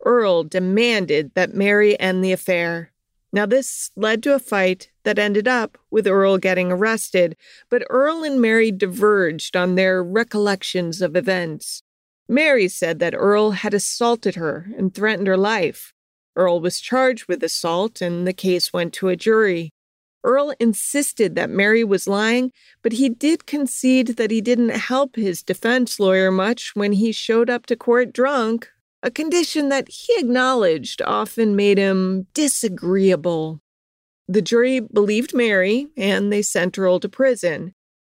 Earl 0.05 0.43
demanded 0.43 1.31
that 1.35 1.53
Mary 1.53 1.99
end 1.99 2.23
the 2.23 2.31
affair. 2.31 2.91
Now, 3.31 3.47
this 3.47 3.89
led 3.95 4.21
to 4.23 4.35
a 4.35 4.39
fight 4.39 4.91
that 5.03 5.17
ended 5.17 5.47
up 5.47 5.77
with 5.89 6.05
Earl 6.05 6.37
getting 6.37 6.71
arrested, 6.71 7.35
but 7.69 7.83
Earl 7.89 8.23
and 8.23 8.39
Mary 8.39 8.71
diverged 8.71 9.57
on 9.57 9.75
their 9.75 10.03
recollections 10.03 11.01
of 11.01 11.15
events. 11.15 11.81
Mary 12.29 12.67
said 12.67 12.99
that 12.99 13.15
Earl 13.15 13.51
had 13.51 13.73
assaulted 13.73 14.35
her 14.35 14.69
and 14.77 14.93
threatened 14.93 15.27
her 15.27 15.37
life. 15.37 15.93
Earl 16.35 16.59
was 16.61 16.79
charged 16.79 17.27
with 17.27 17.43
assault, 17.43 18.01
and 18.01 18.27
the 18.27 18.33
case 18.33 18.71
went 18.71 18.93
to 18.93 19.09
a 19.09 19.15
jury. 19.15 19.71
Earl 20.23 20.53
insisted 20.59 21.35
that 21.35 21.49
Mary 21.49 21.83
was 21.83 22.07
lying, 22.07 22.51
but 22.81 22.93
he 22.93 23.09
did 23.09 23.45
concede 23.45 24.15
that 24.17 24.31
he 24.31 24.41
didn't 24.41 24.69
help 24.69 25.15
his 25.15 25.43
defense 25.43 25.99
lawyer 25.99 26.31
much 26.31 26.75
when 26.75 26.93
he 26.93 27.11
showed 27.11 27.49
up 27.49 27.65
to 27.65 27.75
court 27.75 28.13
drunk 28.13 28.69
a 29.03 29.11
condition 29.11 29.67
that 29.67 29.89
he 29.89 30.15
acknowledged 30.17 31.01
often 31.01 31.57
made 31.57 31.77
him 31.77 32.25
disagreeable. 32.33 33.61
The 34.29 34.41
jury 34.41 34.79
believed 34.79 35.35
Mary, 35.35 35.89
and 35.97 36.31
they 36.31 36.41
sent 36.41 36.79
Earl 36.79 37.01
to 37.01 37.09
prison. 37.09 37.73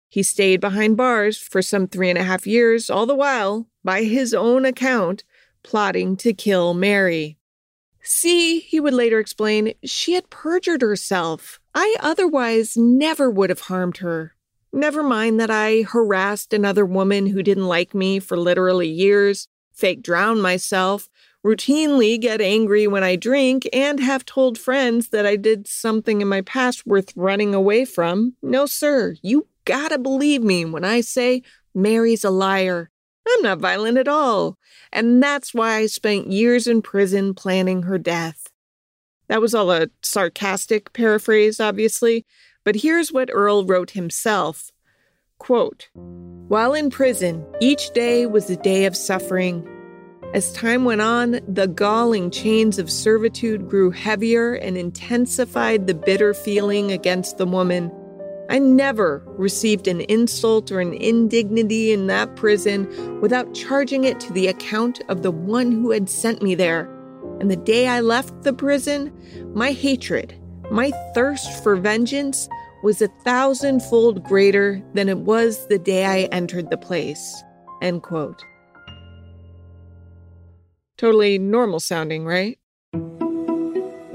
He 0.09 0.23
stayed 0.23 0.63
behind 0.63 0.97
bars 0.97 1.37
for 1.37 1.61
some 1.61 1.87
three 1.87 2.09
and 2.09 2.19
a 2.19 2.25
half 2.25 2.47
years, 2.47 2.89
all 2.89 3.05
the 3.05 3.15
while, 3.15 3.69
by 3.85 4.05
his 4.05 4.33
own 4.33 4.65
account, 4.65 5.25
plotting 5.63 6.17
to 6.17 6.33
kill 6.33 6.73
Mary. 6.73 7.37
See, 8.03 8.61
he 8.61 8.81
would 8.81 8.95
later 8.95 9.19
explain, 9.19 9.75
she 9.85 10.15
had 10.15 10.31
perjured 10.31 10.81
herself. 10.81 11.61
I 11.75 11.95
otherwise 12.01 12.79
never 12.79 13.31
would 13.31 13.51
have 13.51 13.61
harmed 13.61 13.99
her. 13.99 14.35
Never 14.73 15.03
mind 15.03 15.39
that 15.41 15.51
I 15.51 15.83
harassed 15.83 16.55
another 16.55 16.87
woman 16.87 17.27
who 17.27 17.43
didn't 17.43 17.69
like 17.69 17.95
me 17.95 18.19
for 18.19 18.39
literally 18.39 18.89
years 18.89 19.47
fake 19.79 20.03
drown 20.03 20.41
myself, 20.41 21.09
routinely 21.47 22.21
get 22.21 22.41
angry 22.41 22.87
when 22.87 23.05
I 23.05 23.17
drink, 23.17 23.69
and 23.73 24.01
have 24.01 24.25
told 24.25 24.59
friends 24.59 25.11
that 25.11 25.25
I 25.25 25.37
did 25.37 25.69
something 25.69 26.21
in 26.21 26.29
my 26.29 26.41
past 26.41 26.87
worth 26.87 27.17
running 27.17 27.55
away 27.55 27.85
from. 27.85 28.35
No, 28.43 28.67
sir, 28.67 29.17
you 29.23 29.47
gotta 29.65 29.99
believe 29.99 30.43
me 30.43 30.65
when 30.65 30.85
I 30.85 31.01
say 31.01 31.43
Mary's 31.75 32.25
a 32.25 32.31
liar. 32.31 32.91
I'm 33.29 33.43
not 33.43 33.59
violent 33.59 33.99
at 33.99 34.09
all. 34.09 34.59
And 34.93 35.23
that's 35.23 35.55
why 35.55 35.77
I 35.77 35.87
spent 35.87 36.33
years 36.33 36.67
in 36.67 36.83
prison 36.83 37.35
planning 37.35 37.83
her 37.83 37.99
death. 37.99 38.49
That 39.29 39.41
was 39.41 39.55
all 39.55 39.71
a 39.71 39.89
sarcastic 40.03 40.93
paraphrase, 40.93 41.61
obviously, 41.61 42.25
but 42.65 42.77
here's 42.77 43.13
what 43.13 43.31
Earl 43.33 43.67
wrote 43.67 43.91
himself 43.91 44.73
Quote, 45.39 45.89
While 45.95 46.75
in 46.75 46.91
prison, 46.91 47.45
each 47.61 47.91
day 47.93 48.27
was 48.27 48.51
a 48.51 48.57
day 48.57 48.85
of 48.87 48.97
suffering. 48.97 49.67
As 50.35 50.53
time 50.53 50.85
went 50.85 51.01
on, 51.01 51.41
the 51.49 51.67
galling 51.69 52.31
chains 52.31 52.79
of 52.79 52.91
servitude 52.91 53.69
grew 53.69 53.91
heavier 53.91 54.55
and 54.55 54.77
intensified 54.77 55.87
the 55.87 55.95
bitter 55.95 56.35
feeling 56.35 56.93
against 56.93 57.39
the 57.39 57.47
woman. 57.47 57.91
I 58.51 58.59
never 58.59 59.23
received 59.27 59.89
an 59.89 60.03
insult 60.03 60.73
or 60.73 60.81
an 60.81 60.93
indignity 60.95 61.93
in 61.93 62.09
that 62.09 62.37
prison 62.37 63.21
without 63.21 63.55
charging 63.55 64.05
it 64.05 64.21
to 64.21 64.33
the 64.33 64.49
account 64.49 65.01
of 65.09 65.23
the 65.23 65.31
one 65.31 65.71
who 65.73 65.93
had 65.93 66.11
sent 66.11 66.43
me 66.43 66.55
there. 66.55 66.91
And 67.41 67.51
the 67.51 67.57
day 67.57 67.89
I 67.89 68.01
left 68.01 68.43
the 68.43 68.53
prison, 68.53 69.13
my 69.55 69.73
hatred, 69.73 70.35
my 70.71 70.91
thirst 71.15 71.63
for 71.63 71.77
vengeance 71.77 72.49
was 72.83 73.03
a 73.03 73.09
thousandfold 73.25 74.25
greater 74.25 74.83
than 74.95 75.09
it 75.09 75.19
was 75.19 75.67
the 75.67 75.79
day 75.79 76.05
I 76.05 76.29
entered 76.33 76.71
the 76.71 76.77
place. 76.77 77.43
End 77.83 78.03
quote. 78.03 78.43
Totally 80.97 81.39
normal 81.39 81.81
sounding, 81.81 82.25
right? 82.25 82.59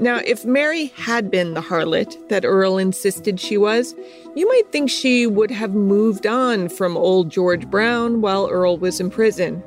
Now, 0.00 0.18
if 0.18 0.44
Mary 0.44 0.86
had 0.96 1.30
been 1.30 1.54
the 1.54 1.62
harlot 1.62 2.28
that 2.28 2.44
Earl 2.44 2.76
insisted 2.76 3.40
she 3.40 3.56
was, 3.56 3.94
you 4.34 4.46
might 4.46 4.70
think 4.70 4.90
she 4.90 5.26
would 5.26 5.50
have 5.50 5.74
moved 5.74 6.26
on 6.26 6.68
from 6.68 6.96
old 6.96 7.30
George 7.30 7.66
Brown 7.70 8.20
while 8.20 8.48
Earl 8.50 8.76
was 8.76 9.00
in 9.00 9.08
prison. 9.08 9.62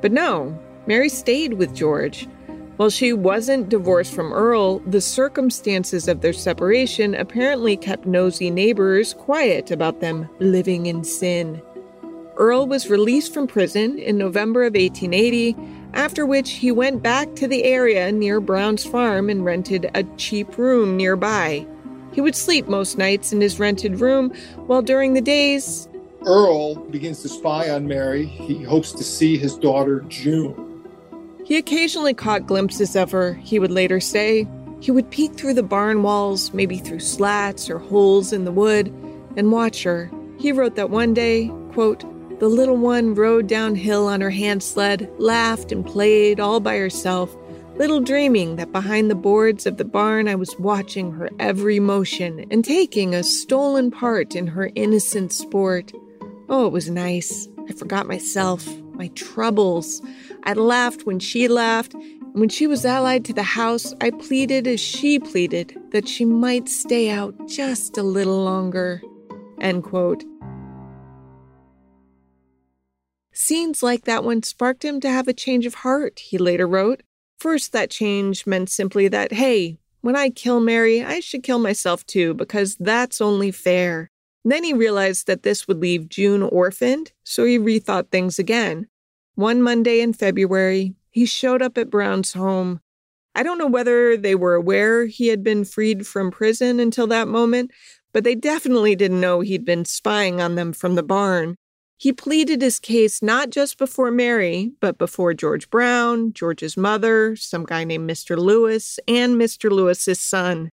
But 0.00 0.12
no, 0.12 0.56
Mary 0.86 1.08
stayed 1.08 1.54
with 1.54 1.74
George. 1.74 2.28
While 2.76 2.90
she 2.90 3.12
wasn't 3.12 3.68
divorced 3.68 4.14
from 4.14 4.32
Earl, 4.32 4.78
the 4.80 5.00
circumstances 5.00 6.08
of 6.08 6.20
their 6.20 6.32
separation 6.32 7.14
apparently 7.14 7.76
kept 7.76 8.06
nosy 8.06 8.50
neighbors 8.50 9.12
quiet 9.14 9.70
about 9.70 10.00
them 10.00 10.28
living 10.38 10.86
in 10.86 11.04
sin. 11.04 11.60
Earl 12.36 12.66
was 12.66 12.88
released 12.88 13.34
from 13.34 13.46
prison 13.46 13.98
in 13.98 14.16
November 14.16 14.62
of 14.62 14.72
1880, 14.72 15.54
after 15.92 16.24
which 16.24 16.52
he 16.52 16.72
went 16.72 17.02
back 17.02 17.34
to 17.36 17.46
the 17.46 17.64
area 17.64 18.10
near 18.10 18.40
Brown's 18.40 18.84
farm 18.84 19.28
and 19.28 19.44
rented 19.44 19.90
a 19.94 20.04
cheap 20.16 20.56
room 20.56 20.96
nearby. 20.96 21.66
He 22.12 22.22
would 22.22 22.34
sleep 22.34 22.68
most 22.68 22.96
nights 22.96 23.34
in 23.34 23.42
his 23.42 23.60
rented 23.60 24.00
room, 24.00 24.32
while 24.66 24.82
during 24.82 25.12
the 25.12 25.20
days, 25.20 25.88
Earl 26.24 26.76
begins 26.76 27.20
to 27.22 27.28
spy 27.28 27.68
on 27.68 27.86
Mary. 27.86 28.26
He 28.26 28.62
hopes 28.62 28.92
to 28.92 29.04
see 29.04 29.36
his 29.36 29.56
daughter 29.56 30.00
June. 30.08 30.71
He 31.52 31.58
occasionally 31.58 32.14
caught 32.14 32.46
glimpses 32.46 32.96
of 32.96 33.10
her, 33.10 33.34
he 33.34 33.58
would 33.58 33.70
later 33.70 34.00
say. 34.00 34.48
He 34.80 34.90
would 34.90 35.10
peek 35.10 35.34
through 35.34 35.52
the 35.52 35.62
barn 35.62 36.02
walls, 36.02 36.54
maybe 36.54 36.78
through 36.78 37.00
slats 37.00 37.68
or 37.68 37.78
holes 37.78 38.32
in 38.32 38.46
the 38.46 38.50
wood, 38.50 38.86
and 39.36 39.52
watch 39.52 39.82
her. 39.82 40.10
He 40.38 40.50
wrote 40.50 40.76
that 40.76 40.88
one 40.88 41.12
day, 41.12 41.52
quote, 41.74 42.06
the 42.40 42.48
little 42.48 42.78
one 42.78 43.14
rode 43.14 43.48
downhill 43.48 44.08
on 44.08 44.22
her 44.22 44.30
hand 44.30 44.62
sled, 44.62 45.12
laughed 45.18 45.72
and 45.72 45.84
played 45.84 46.40
all 46.40 46.58
by 46.58 46.78
herself, 46.78 47.36
little 47.76 48.00
dreaming 48.00 48.56
that 48.56 48.72
behind 48.72 49.10
the 49.10 49.14
boards 49.14 49.66
of 49.66 49.76
the 49.76 49.84
barn 49.84 50.28
I 50.28 50.36
was 50.36 50.58
watching 50.58 51.12
her 51.12 51.28
every 51.38 51.78
motion 51.78 52.46
and 52.50 52.64
taking 52.64 53.14
a 53.14 53.22
stolen 53.22 53.90
part 53.90 54.34
in 54.34 54.46
her 54.46 54.70
innocent 54.74 55.34
sport. 55.34 55.92
Oh, 56.48 56.64
it 56.64 56.72
was 56.72 56.88
nice. 56.88 57.46
I 57.68 57.74
forgot 57.74 58.06
myself, 58.08 58.66
my 58.94 59.08
troubles. 59.08 60.00
I 60.44 60.54
laughed 60.54 61.06
when 61.06 61.18
she 61.18 61.48
laughed. 61.48 61.94
When 62.32 62.48
she 62.48 62.66
was 62.66 62.84
allied 62.84 63.24
to 63.26 63.32
the 63.32 63.42
house, 63.42 63.94
I 64.00 64.10
pleaded 64.10 64.66
as 64.66 64.80
she 64.80 65.18
pleaded 65.18 65.76
that 65.90 66.08
she 66.08 66.24
might 66.24 66.68
stay 66.68 67.10
out 67.10 67.34
just 67.48 67.98
a 67.98 68.02
little 68.02 68.42
longer. 68.42 69.02
End 69.60 69.84
quote. 69.84 70.24
Scenes 73.32 73.82
like 73.82 74.04
that 74.04 74.24
one 74.24 74.42
sparked 74.42 74.84
him 74.84 75.00
to 75.00 75.08
have 75.08 75.28
a 75.28 75.32
change 75.32 75.66
of 75.66 75.74
heart, 75.74 76.18
he 76.20 76.38
later 76.38 76.66
wrote. 76.66 77.02
First, 77.38 77.72
that 77.72 77.90
change 77.90 78.46
meant 78.46 78.70
simply 78.70 79.08
that, 79.08 79.32
hey, 79.32 79.78
when 80.00 80.16
I 80.16 80.30
kill 80.30 80.60
Mary, 80.60 81.02
I 81.02 81.20
should 81.20 81.42
kill 81.42 81.58
myself 81.58 82.04
too, 82.06 82.34
because 82.34 82.76
that's 82.76 83.20
only 83.20 83.50
fair. 83.50 84.10
Then 84.44 84.64
he 84.64 84.72
realized 84.72 85.26
that 85.28 85.42
this 85.42 85.68
would 85.68 85.80
leave 85.80 86.08
June 86.08 86.42
orphaned, 86.42 87.12
so 87.24 87.44
he 87.44 87.58
rethought 87.58 88.10
things 88.10 88.38
again. 88.38 88.88
One 89.34 89.62
Monday 89.62 90.00
in 90.00 90.12
February, 90.12 90.94
he 91.10 91.24
showed 91.24 91.62
up 91.62 91.78
at 91.78 91.90
Brown's 91.90 92.34
home. 92.34 92.80
I 93.34 93.42
don't 93.42 93.56
know 93.56 93.66
whether 93.66 94.16
they 94.16 94.34
were 94.34 94.54
aware 94.54 95.06
he 95.06 95.28
had 95.28 95.42
been 95.42 95.64
freed 95.64 96.06
from 96.06 96.30
prison 96.30 96.78
until 96.78 97.06
that 97.06 97.28
moment, 97.28 97.70
but 98.12 98.24
they 98.24 98.34
definitely 98.34 98.94
didn't 98.94 99.20
know 99.20 99.40
he'd 99.40 99.64
been 99.64 99.86
spying 99.86 100.40
on 100.40 100.54
them 100.54 100.74
from 100.74 100.96
the 100.96 101.02
barn. 101.02 101.56
He 101.96 102.12
pleaded 102.12 102.60
his 102.60 102.78
case 102.78 103.22
not 103.22 103.48
just 103.48 103.78
before 103.78 104.10
Mary, 104.10 104.72
but 104.80 104.98
before 104.98 105.32
George 105.32 105.70
Brown, 105.70 106.32
George's 106.32 106.76
mother, 106.76 107.34
some 107.36 107.64
guy 107.64 107.84
named 107.84 108.10
Mr. 108.10 108.36
Lewis, 108.36 108.98
and 109.08 109.36
Mr. 109.40 109.70
Lewis's 109.70 110.20
son. 110.20 110.68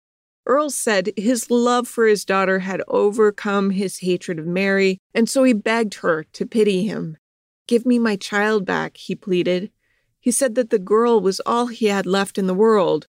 Earl 0.47 0.71
said 0.71 1.11
his 1.17 1.51
love 1.51 1.89
for 1.89 2.07
his 2.07 2.25
daughter 2.25 2.61
had 2.61 2.81
overcome 2.89 3.71
his 3.71 3.99
hatred 3.99 4.39
of 4.39 4.47
Mary, 4.47 4.99
and 5.13 5.29
so 5.29 5.43
he 5.43 5.53
begged 5.53 5.95
her 5.95 6.25
to 6.33 6.47
pity 6.47 6.87
him. 6.87 7.19
Give 7.67 7.85
me 7.85 7.99
my 7.99 8.17
child 8.17 8.65
back, 8.65 8.97
he 8.97 9.15
pleaded. 9.15 9.71
He 10.21 10.31
said 10.31 10.55
that 10.55 10.71
the 10.71 10.79
girl 10.79 11.21
was 11.21 11.41
all 11.41 11.67
he 11.67 11.87
had 11.87 12.07
left 12.07 12.39
in 12.39 12.47
the 12.47 12.55
world. 12.55 13.07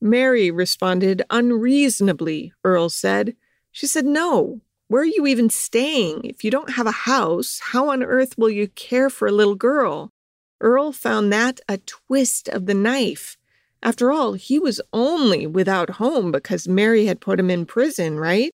Mary 0.00 0.50
responded 0.50 1.22
unreasonably, 1.30 2.52
Earl 2.64 2.88
said. 2.88 3.36
She 3.72 3.86
said, 3.86 4.04
No. 4.04 4.60
Where 4.88 5.02
are 5.02 5.04
you 5.04 5.26
even 5.26 5.50
staying? 5.50 6.24
If 6.24 6.44
you 6.44 6.50
don't 6.50 6.70
have 6.70 6.86
a 6.86 6.92
house, 6.92 7.60
how 7.72 7.90
on 7.90 8.04
earth 8.04 8.38
will 8.38 8.50
you 8.50 8.68
care 8.68 9.10
for 9.10 9.26
a 9.26 9.32
little 9.32 9.56
girl? 9.56 10.12
Earl 10.60 10.92
found 10.92 11.32
that 11.32 11.60
a 11.68 11.78
twist 11.78 12.48
of 12.48 12.66
the 12.66 12.74
knife. 12.74 13.36
After 13.82 14.12
all, 14.12 14.34
he 14.34 14.58
was 14.58 14.80
only 14.92 15.46
without 15.46 15.90
home 15.90 16.30
because 16.30 16.68
Mary 16.68 17.06
had 17.06 17.20
put 17.20 17.40
him 17.40 17.50
in 17.50 17.66
prison, 17.66 18.18
right? 18.18 18.52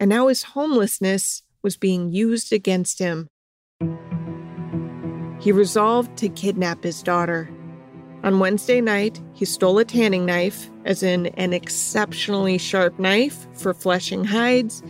And 0.00 0.08
now 0.08 0.28
his 0.28 0.42
homelessness 0.42 1.42
was 1.62 1.76
being 1.76 2.10
used 2.10 2.52
against 2.52 2.98
him. 2.98 3.28
He 5.44 5.52
resolved 5.52 6.16
to 6.16 6.30
kidnap 6.30 6.82
his 6.82 7.02
daughter. 7.02 7.50
On 8.22 8.38
Wednesday 8.38 8.80
night, 8.80 9.20
he 9.34 9.44
stole 9.44 9.78
a 9.78 9.84
tanning 9.84 10.24
knife, 10.24 10.70
as 10.86 11.02
in 11.02 11.26
an 11.36 11.52
exceptionally 11.52 12.56
sharp 12.56 12.98
knife 12.98 13.46
for 13.52 13.74
fleshing 13.74 14.24
hides, 14.24 14.82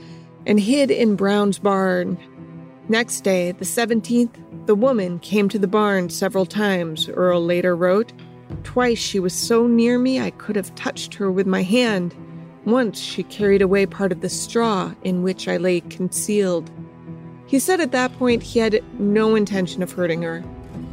and 0.47 0.61
hid 0.61 0.93
in 0.93 1.17
Brown's 1.17 1.59
barn. 1.59 2.17
Next 2.89 3.23
day, 3.23 3.51
the 3.51 3.65
17th, 3.65 4.67
the 4.67 4.77
woman 4.77 5.19
came 5.19 5.49
to 5.49 5.59
the 5.59 5.67
barn 5.67 6.09
several 6.09 6.47
times, 6.47 7.09
Earl 7.09 7.45
later 7.45 7.75
wrote. 7.75 8.13
Twice 8.63 9.01
she 9.01 9.19
was 9.19 9.35
so 9.35 9.67
near 9.67 9.99
me 9.99 10.21
I 10.21 10.31
could 10.31 10.55
have 10.55 10.73
touched 10.77 11.15
her 11.15 11.33
with 11.33 11.49
my 11.49 11.65
hand. 11.65 12.15
Once 12.65 13.01
she 13.01 13.25
carried 13.25 13.61
away 13.61 13.87
part 13.87 14.13
of 14.13 14.21
the 14.21 14.29
straw 14.29 14.95
in 15.03 15.25
which 15.25 15.49
I 15.49 15.57
lay 15.57 15.81
concealed. 15.81 16.71
He 17.47 17.59
said 17.59 17.81
at 17.81 17.93
that 17.93 18.13
point 18.19 18.43
he 18.43 18.59
had 18.59 18.83
no 18.99 19.35
intention 19.35 19.83
of 19.83 19.93
hurting 19.93 20.23
her. 20.23 20.43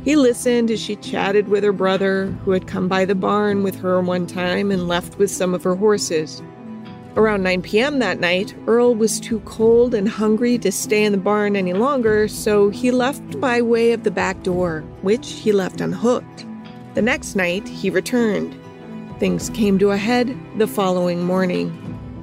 He 0.04 0.16
listened 0.16 0.72
as 0.72 0.80
she 0.80 0.96
chatted 0.96 1.48
with 1.48 1.64
her 1.64 1.72
brother, 1.72 2.28
who 2.44 2.52
had 2.52 2.68
come 2.68 2.88
by 2.88 3.06
the 3.06 3.16
barn 3.16 3.64
with 3.64 3.76
her 3.80 4.02
one 4.02 4.26
time 4.26 4.72
and 4.72 4.88
left 4.88 5.18
with 5.18 5.30
some 5.30 5.54
of 5.54 5.64
her 5.64 5.76
horses. 5.76 6.42
Around 7.16 7.44
9 7.44 7.62
p.m. 7.62 8.00
that 8.00 8.20
night, 8.20 8.56
Earl 8.68 8.96
was 8.96 9.20
too 9.20 9.42
cold 9.42 9.94
and 9.94 10.08
hungry 10.08 10.58
to 10.60 10.72
stay 10.72 11.04
in 11.04 11.12
the 11.12 11.18
barn 11.18 11.56
any 11.56 11.74
longer, 11.74 12.28
so 12.28 12.70
he 12.70 12.90
left 12.90 13.40
by 13.40 13.62
way 13.62 13.92
of 13.92 14.04
the 14.04 14.12
back 14.12 14.42
door, 14.44 14.82
which 15.02 15.30
he 15.34 15.52
left 15.52 15.82
unhooked. 15.82 16.46
The 16.94 17.02
next 17.02 17.36
night, 17.36 17.68
he 17.68 17.90
returned. 17.90 18.56
Things 19.20 19.50
came 19.50 19.78
to 19.80 19.92
a 19.92 19.98
head 19.98 20.36
the 20.58 20.68
following 20.68 21.24
morning, 21.24 21.70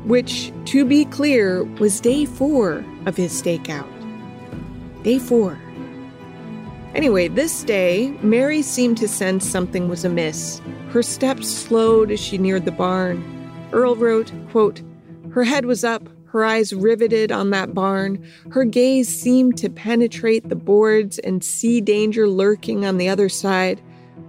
which, 0.05 0.53
to 0.67 0.85
be 0.85 1.05
clear, 1.05 1.65
was 1.65 2.01
day 2.01 2.25
four 2.25 2.85
of 3.07 3.17
his 3.17 3.41
stakeout. 3.41 3.98
Day 5.09 5.19
four. 5.19 5.59
Anyway, 6.95 7.29
this 7.29 7.65
day, 7.65 8.11
Mary 8.21 8.61
seemed 8.61 8.99
to 8.99 9.09
sense 9.09 9.49
something 9.49 9.89
was 9.89 10.05
amiss. 10.05 10.61
Her 10.91 11.03
steps 11.03 11.49
slowed 11.49 12.11
as 12.11 12.21
she 12.21 12.37
neared 12.37 12.67
the 12.67 12.73
barn. 12.73 13.25
Earl 13.73 13.97
wrote, 13.97 14.31
quote, 14.51 14.83
Her 15.31 15.45
head 15.45 15.65
was 15.65 15.83
up, 15.83 16.07
her 16.27 16.45
eyes 16.45 16.75
riveted 16.75 17.33
on 17.33 17.49
that 17.53 17.73
barn. 17.73 18.23
Her 18.51 18.67
gaze 18.67 19.09
seemed 19.09 19.57
to 19.57 19.71
penetrate 19.71 20.51
the 20.51 20.55
boards 20.55 21.19
and 21.21 21.43
see 21.43 21.81
danger 21.81 22.29
lurking 22.29 22.85
on 22.85 22.99
the 22.99 23.09
other 23.09 23.31
side. 23.31 23.81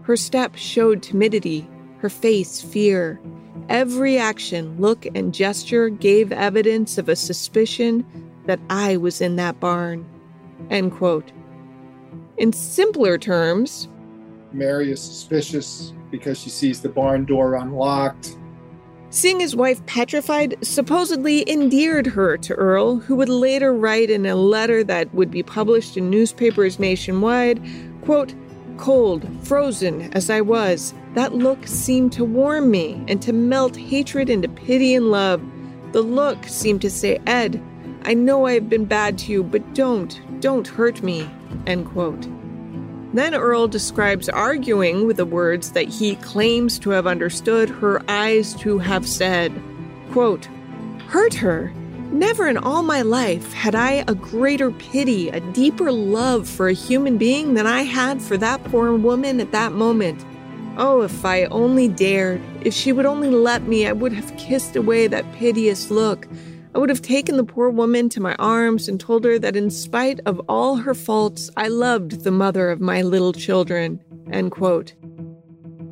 Her 0.04 0.16
step 0.16 0.56
showed 0.56 1.04
timidity, 1.04 1.70
her 1.98 2.10
face 2.10 2.62
fear. 2.62 3.20
Every 3.68 4.18
action, 4.18 4.80
look, 4.80 5.06
and 5.14 5.34
gesture 5.34 5.90
gave 5.90 6.32
evidence 6.32 6.98
of 6.98 7.10
a 7.10 7.18
suspicion 7.18 8.06
that 8.46 8.62
I 8.70 8.96
was 8.96 9.20
in 9.20 9.36
that 9.36 9.60
barn. 9.60 10.06
End 10.70 10.92
quote. 10.92 11.32
In 12.38 12.54
simpler 12.54 13.18
terms, 13.18 13.88
Mary 14.52 14.92
is 14.92 15.02
suspicious 15.02 15.94
because 16.12 16.40
she 16.40 16.50
sees 16.50 16.82
the 16.82 16.90
barn 16.90 17.26
door 17.26 17.56
unlocked. 17.56 18.38
Seeing 19.12 19.40
his 19.40 19.56
wife 19.56 19.84
petrified 19.88 20.56
supposedly 20.62 21.50
endeared 21.50 22.06
her 22.08 22.38
to 22.38 22.54
Earl, 22.54 22.98
who 22.98 23.16
would 23.16 23.30
later 23.30 23.74
write 23.74 24.12
in 24.12 24.26
a 24.26 24.36
letter 24.36 24.84
that 24.84 25.14
would 25.16 25.32
be 25.32 25.42
published 25.42 25.98
in 25.98 26.10
newspapers 26.10 26.80
nationwide, 26.80 27.60
quote, 28.04 28.34
Cold, 28.78 29.28
frozen 29.44 30.14
as 30.14 30.30
I 30.30 30.42
was, 30.42 30.94
that 31.16 31.34
look 31.34 31.68
seemed 31.68 32.14
to 32.14 32.24
warm 32.24 32.72
me 32.72 33.04
and 33.08 33.22
to 33.24 33.34
melt 33.34 33.76
hatred 33.76 34.30
into 34.30 34.48
pity 34.48 34.94
and 34.96 35.12
love. 35.12 35.42
The 35.92 36.02
look 36.02 36.46
seemed 36.46 36.82
to 36.84 36.90
say, 36.90 37.20
Ed, 37.26 37.62
I 38.04 38.14
know 38.14 38.46
I 38.46 38.54
have 38.54 38.70
been 38.70 38.86
bad 38.86 39.18
to 39.20 39.32
you, 39.32 39.44
but 39.44 39.74
don't, 39.74 40.20
don't 40.42 40.68
hurt 40.68 41.04
me. 41.04 41.30
End 41.68 41.86
quote. 41.88 42.28
Then 43.14 43.34
Earl 43.34 43.68
describes 43.68 44.30
arguing 44.30 45.08
with 45.08 45.18
the 45.18 45.26
words 45.26 45.72
that 45.72 45.88
he 45.88 46.16
claims 46.18 46.78
to 46.80 46.92
have 46.92 47.08
understood 47.08 47.70
her 47.70 48.02
eyes 48.08 48.54
to 48.56 48.78
have 48.78 49.08
said. 49.08 49.52
Quote, 50.12 50.48
Hurt 51.08 51.34
her? 51.34 51.74
Never 52.12 52.48
in 52.48 52.58
all 52.58 52.84
my 52.84 53.02
life 53.02 53.54
had 53.54 53.76
I 53.76 54.04
a 54.08 54.16
greater 54.16 54.72
pity, 54.72 55.30
a 55.30 55.40
deeper 55.40 55.92
love 55.92 56.48
for 56.48 56.68
a 56.68 56.74
human 56.74 57.18
being 57.18 57.54
than 57.54 57.68
I 57.68 57.84
had 57.84 58.22
for 58.22 58.38
that 58.38 58.64
poor 58.66 58.94
woman 58.94 59.40
at 59.40 59.52
that 59.52 59.74
moment. 59.74 60.26
Oh, 60.78 61.02
if 61.02 61.26
I 61.26 61.46
only 61.46 61.88
dared, 61.88 62.42
if 62.62 62.74
she 62.74 62.92
would 62.92 63.06
only 63.06 63.30
let 63.30 63.64
me, 63.64 63.86
I 63.86 63.92
would 63.92 64.14
have 64.14 64.36
kissed 64.38 64.76
away 64.76 65.08
that 65.08 65.32
piteous 65.34 65.92
look, 65.92 66.28
I 66.74 66.78
would 66.80 66.90
have 66.90 67.02
taken 67.02 67.38
the 67.38 67.44
poor 67.44 67.70
woman 67.70 68.10
to 68.10 68.22
my 68.22 68.36
arms 68.36 68.88
and 68.88 69.00
told 69.00 69.26
her 69.26 69.40
that 69.40 69.56
in 69.56 69.72
spite 69.72 70.20
of 70.26 70.40
all 70.48 70.76
her 70.76 70.94
faults, 70.94 71.50
I 71.58 71.68
loved 71.68 72.24
the 72.24 72.32
mother 72.32 72.70
of 72.70 72.80
my 72.80 73.02
little 73.02 73.34
children. 73.34 74.00
End 74.32 74.52
quote. 74.52 74.94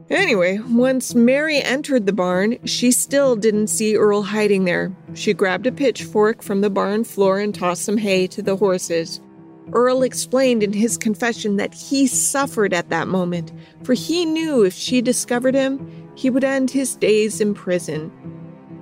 Anyway, 0.09 0.59
once 0.69 1.15
Mary 1.15 1.61
entered 1.61 2.05
the 2.05 2.13
barn, 2.13 2.57
she 2.63 2.91
still 2.91 3.35
didn't 3.35 3.67
see 3.67 3.97
Earl 3.97 4.21
hiding 4.21 4.63
there. 4.63 4.95
She 5.15 5.33
grabbed 5.33 5.67
a 5.67 5.71
pitchfork 5.71 6.41
from 6.41 6.61
the 6.61 6.69
barn 6.69 7.03
floor 7.03 7.39
and 7.39 7.53
tossed 7.53 7.83
some 7.83 7.97
hay 7.97 8.27
to 8.27 8.41
the 8.41 8.55
horses. 8.55 9.19
Earl 9.73 10.03
explained 10.03 10.63
in 10.63 10.71
his 10.71 10.97
confession 10.97 11.57
that 11.57 11.73
he 11.73 12.07
suffered 12.07 12.73
at 12.73 12.89
that 12.89 13.09
moment, 13.09 13.51
for 13.83 13.93
he 13.93 14.25
knew 14.25 14.63
if 14.63 14.73
she 14.73 15.01
discovered 15.01 15.55
him, 15.55 16.09
he 16.15 16.29
would 16.29 16.45
end 16.45 16.71
his 16.71 16.95
days 16.95 17.41
in 17.41 17.53
prison. 17.53 18.11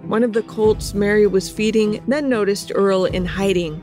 One 0.07 0.23
of 0.23 0.33
the 0.33 0.43
colts 0.43 0.93
Mary 0.93 1.25
was 1.25 1.49
feeding 1.49 2.03
then 2.07 2.29
noticed 2.29 2.71
Earl 2.75 3.05
in 3.05 3.25
hiding. 3.25 3.81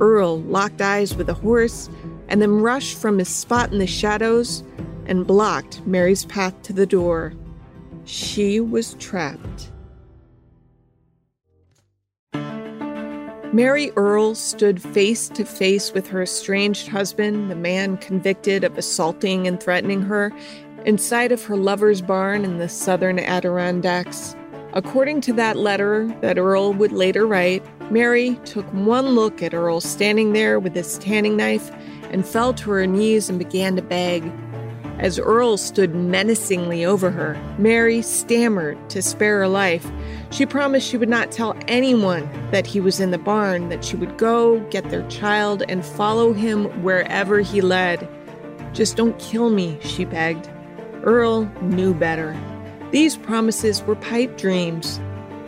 Earl 0.00 0.40
locked 0.40 0.80
eyes 0.80 1.14
with 1.14 1.28
the 1.28 1.34
horse 1.34 1.88
and 2.26 2.42
then 2.42 2.62
rushed 2.62 2.98
from 2.98 3.18
his 3.18 3.28
spot 3.28 3.70
in 3.72 3.78
the 3.78 3.86
shadows 3.86 4.64
and 5.06 5.24
blocked 5.24 5.86
Mary's 5.86 6.24
path 6.24 6.60
to 6.62 6.72
the 6.72 6.84
door. 6.84 7.32
She 8.04 8.58
was 8.58 8.94
trapped. 8.94 9.70
Mary 13.52 13.92
Earl 13.96 14.34
stood 14.34 14.82
face 14.82 15.28
to 15.28 15.44
face 15.44 15.92
with 15.92 16.08
her 16.08 16.22
estranged 16.22 16.88
husband, 16.88 17.50
the 17.50 17.54
man 17.54 17.98
convicted 17.98 18.64
of 18.64 18.76
assaulting 18.76 19.46
and 19.46 19.62
threatening 19.62 20.02
her, 20.02 20.32
inside 20.86 21.30
of 21.30 21.44
her 21.44 21.56
lover's 21.56 22.00
barn 22.00 22.44
in 22.44 22.58
the 22.58 22.68
southern 22.68 23.20
Adirondacks. 23.20 24.34
According 24.74 25.20
to 25.22 25.34
that 25.34 25.58
letter 25.58 26.06
that 26.22 26.38
Earl 26.38 26.72
would 26.72 26.92
later 26.92 27.26
write, 27.26 27.62
Mary 27.90 28.36
took 28.46 28.64
one 28.72 29.10
look 29.10 29.42
at 29.42 29.52
Earl 29.52 29.82
standing 29.82 30.32
there 30.32 30.58
with 30.58 30.74
his 30.74 30.96
tanning 30.96 31.36
knife 31.36 31.70
and 32.10 32.26
fell 32.26 32.54
to 32.54 32.70
her 32.70 32.86
knees 32.86 33.28
and 33.28 33.38
began 33.38 33.76
to 33.76 33.82
beg. 33.82 34.32
As 34.98 35.18
Earl 35.18 35.58
stood 35.58 35.94
menacingly 35.94 36.86
over 36.86 37.10
her, 37.10 37.34
Mary 37.58 38.00
stammered 38.00 38.78
to 38.88 39.02
spare 39.02 39.40
her 39.40 39.48
life. 39.48 39.90
She 40.30 40.46
promised 40.46 40.88
she 40.88 40.96
would 40.96 41.08
not 41.08 41.30
tell 41.30 41.54
anyone 41.68 42.30
that 42.50 42.66
he 42.66 42.80
was 42.80 42.98
in 42.98 43.10
the 43.10 43.18
barn, 43.18 43.68
that 43.68 43.84
she 43.84 43.96
would 43.96 44.16
go 44.16 44.60
get 44.70 44.88
their 44.88 45.06
child 45.08 45.64
and 45.68 45.84
follow 45.84 46.32
him 46.32 46.66
wherever 46.82 47.40
he 47.40 47.60
led. 47.60 48.08
Just 48.72 48.96
don't 48.96 49.18
kill 49.18 49.50
me, 49.50 49.78
she 49.82 50.06
begged. 50.06 50.48
Earl 51.02 51.44
knew 51.60 51.92
better. 51.92 52.34
These 52.92 53.16
promises 53.16 53.82
were 53.82 53.96
pipe 53.96 54.36
dreams. 54.36 55.00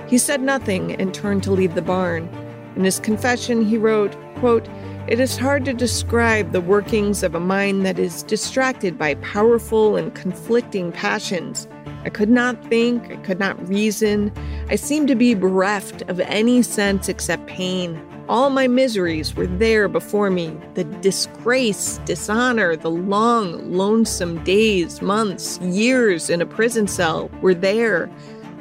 He 0.09 0.17
said 0.17 0.41
nothing 0.41 0.95
and 0.95 1.13
turned 1.13 1.43
to 1.43 1.53
leave 1.53 1.75
the 1.75 1.83
barn. 1.83 2.27
In 2.75 2.85
his 2.85 2.99
confession, 2.99 3.63
he 3.63 3.77
wrote, 3.77 4.17
quote, 4.37 4.67
It 5.09 5.21
is 5.21 5.37
hard 5.37 5.67
to 5.67 5.75
describe 5.75 6.53
the 6.53 6.63
workings 6.63 7.23
of 7.23 7.35
a 7.35 7.41
mind 7.41 7.85
that 7.85 7.99
is 7.99 8.23
distracted 8.23 8.97
by 8.97 9.17
powerful 9.17 9.95
and 9.95 10.15
conflicting 10.15 10.91
passions. 10.91 11.69
I 12.07 12.09
could 12.09 12.31
not 12.31 12.65
think, 12.71 13.11
I 13.11 13.17
could 13.17 13.39
not 13.39 13.69
reason. 13.69 14.33
I 14.71 14.77
seemed 14.77 15.09
to 15.09 15.15
be 15.15 15.35
bereft 15.35 16.01
of 16.09 16.21
any 16.21 16.63
sense 16.63 17.11
except 17.11 17.47
pain. 17.47 18.01
All 18.27 18.49
my 18.49 18.67
miseries 18.67 19.35
were 19.35 19.47
there 19.47 19.87
before 19.87 20.31
me 20.31 20.57
the 20.73 20.85
disgrace, 20.85 22.01
dishonor, 22.07 22.75
the 22.75 22.91
long, 22.91 23.71
lonesome 23.71 24.43
days, 24.45 25.03
months, 25.03 25.59
years 25.61 26.31
in 26.31 26.41
a 26.41 26.47
prison 26.47 26.89
cell 26.89 27.31
were 27.43 27.53
there. 27.53 28.11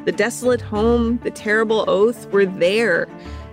The 0.03 0.11
desolate 0.11 0.59
home, 0.59 1.17
the 1.23 1.31
terrible 1.31 1.85
oath 1.87 2.29
were 2.33 2.45
there. 2.45 3.07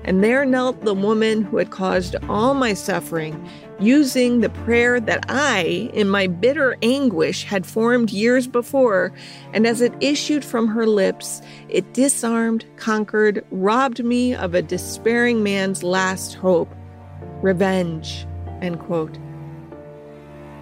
And 0.04 0.24
there 0.24 0.44
knelt 0.44 0.80
the 0.82 0.94
woman 0.94 1.42
who 1.42 1.58
had 1.58 1.70
caused 1.70 2.16
all 2.28 2.54
my 2.54 2.72
suffering, 2.72 3.48
using 3.78 4.40
the 4.40 4.48
prayer 4.50 4.98
that 4.98 5.24
I, 5.28 5.90
in 5.92 6.08
my 6.08 6.26
bitter 6.26 6.76
anguish, 6.82 7.44
had 7.44 7.66
formed 7.66 8.10
years 8.10 8.46
before. 8.46 9.12
And 9.52 9.66
as 9.66 9.80
it 9.80 9.92
issued 10.00 10.44
from 10.44 10.68
her 10.68 10.86
lips, 10.86 11.42
it 11.68 11.92
disarmed, 11.92 12.64
conquered, 12.76 13.44
robbed 13.50 14.02
me 14.04 14.34
of 14.34 14.54
a 14.54 14.62
despairing 14.62 15.42
man's 15.42 15.82
last 15.82 16.34
hope 16.34 16.74
revenge. 17.42 18.26
End 18.60 18.78
quote. 18.78 19.18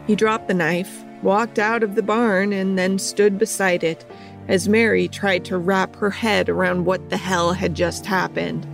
He 0.06 0.16
dropped 0.16 0.48
the 0.48 0.54
knife, 0.54 1.04
walked 1.22 1.58
out 1.58 1.82
of 1.82 1.94
the 1.94 2.02
barn, 2.02 2.52
and 2.52 2.78
then 2.78 2.98
stood 2.98 3.38
beside 3.38 3.84
it 3.84 4.04
as 4.48 4.68
Mary 4.68 5.08
tried 5.08 5.44
to 5.44 5.58
wrap 5.58 5.94
her 5.96 6.10
head 6.10 6.48
around 6.48 6.86
what 6.86 7.10
the 7.10 7.16
hell 7.16 7.52
had 7.52 7.74
just 7.74 8.06
happened. 8.06 8.66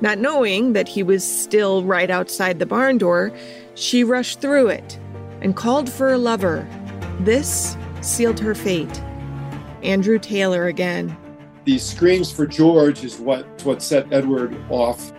Not 0.00 0.18
knowing 0.18 0.72
that 0.72 0.88
he 0.88 1.02
was 1.02 1.22
still 1.22 1.84
right 1.84 2.10
outside 2.10 2.58
the 2.58 2.66
barn 2.66 2.98
door, 2.98 3.32
she 3.74 4.02
rushed 4.02 4.40
through 4.40 4.68
it 4.68 4.98
and 5.42 5.56
called 5.56 5.90
for 5.90 6.12
a 6.12 6.18
lover. 6.18 6.66
This 7.20 7.76
sealed 8.00 8.40
her 8.40 8.54
fate. 8.54 9.02
Andrew 9.82 10.18
Taylor 10.18 10.66
again. 10.66 11.16
The 11.64 11.78
screams 11.78 12.32
for 12.32 12.46
George 12.46 13.04
is 13.04 13.18
what, 13.18 13.46
what 13.64 13.82
set 13.82 14.10
Edward 14.12 14.56
off. 14.70 15.12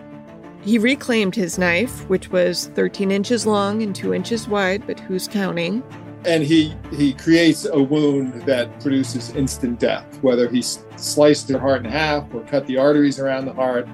He 0.62 0.78
reclaimed 0.78 1.34
his 1.34 1.58
knife, 1.58 2.08
which 2.08 2.30
was 2.30 2.66
13 2.74 3.10
inches 3.10 3.46
long 3.46 3.82
and 3.82 3.94
2 3.94 4.14
inches 4.14 4.48
wide, 4.48 4.86
but 4.86 4.98
who's 5.00 5.26
counting? 5.26 5.82
And 6.24 6.44
he, 6.44 6.76
he 6.92 7.14
creates 7.14 7.64
a 7.64 7.82
wound 7.82 8.42
that 8.42 8.80
produces 8.80 9.30
instant 9.30 9.80
death, 9.80 10.04
whether 10.22 10.48
he 10.48 10.62
sliced 10.62 11.48
her 11.48 11.58
heart 11.58 11.84
in 11.84 11.90
half 11.90 12.32
or 12.32 12.42
cut 12.42 12.66
the 12.66 12.76
arteries 12.76 13.18
around 13.18 13.46
the 13.46 13.52
heart. 13.52 13.88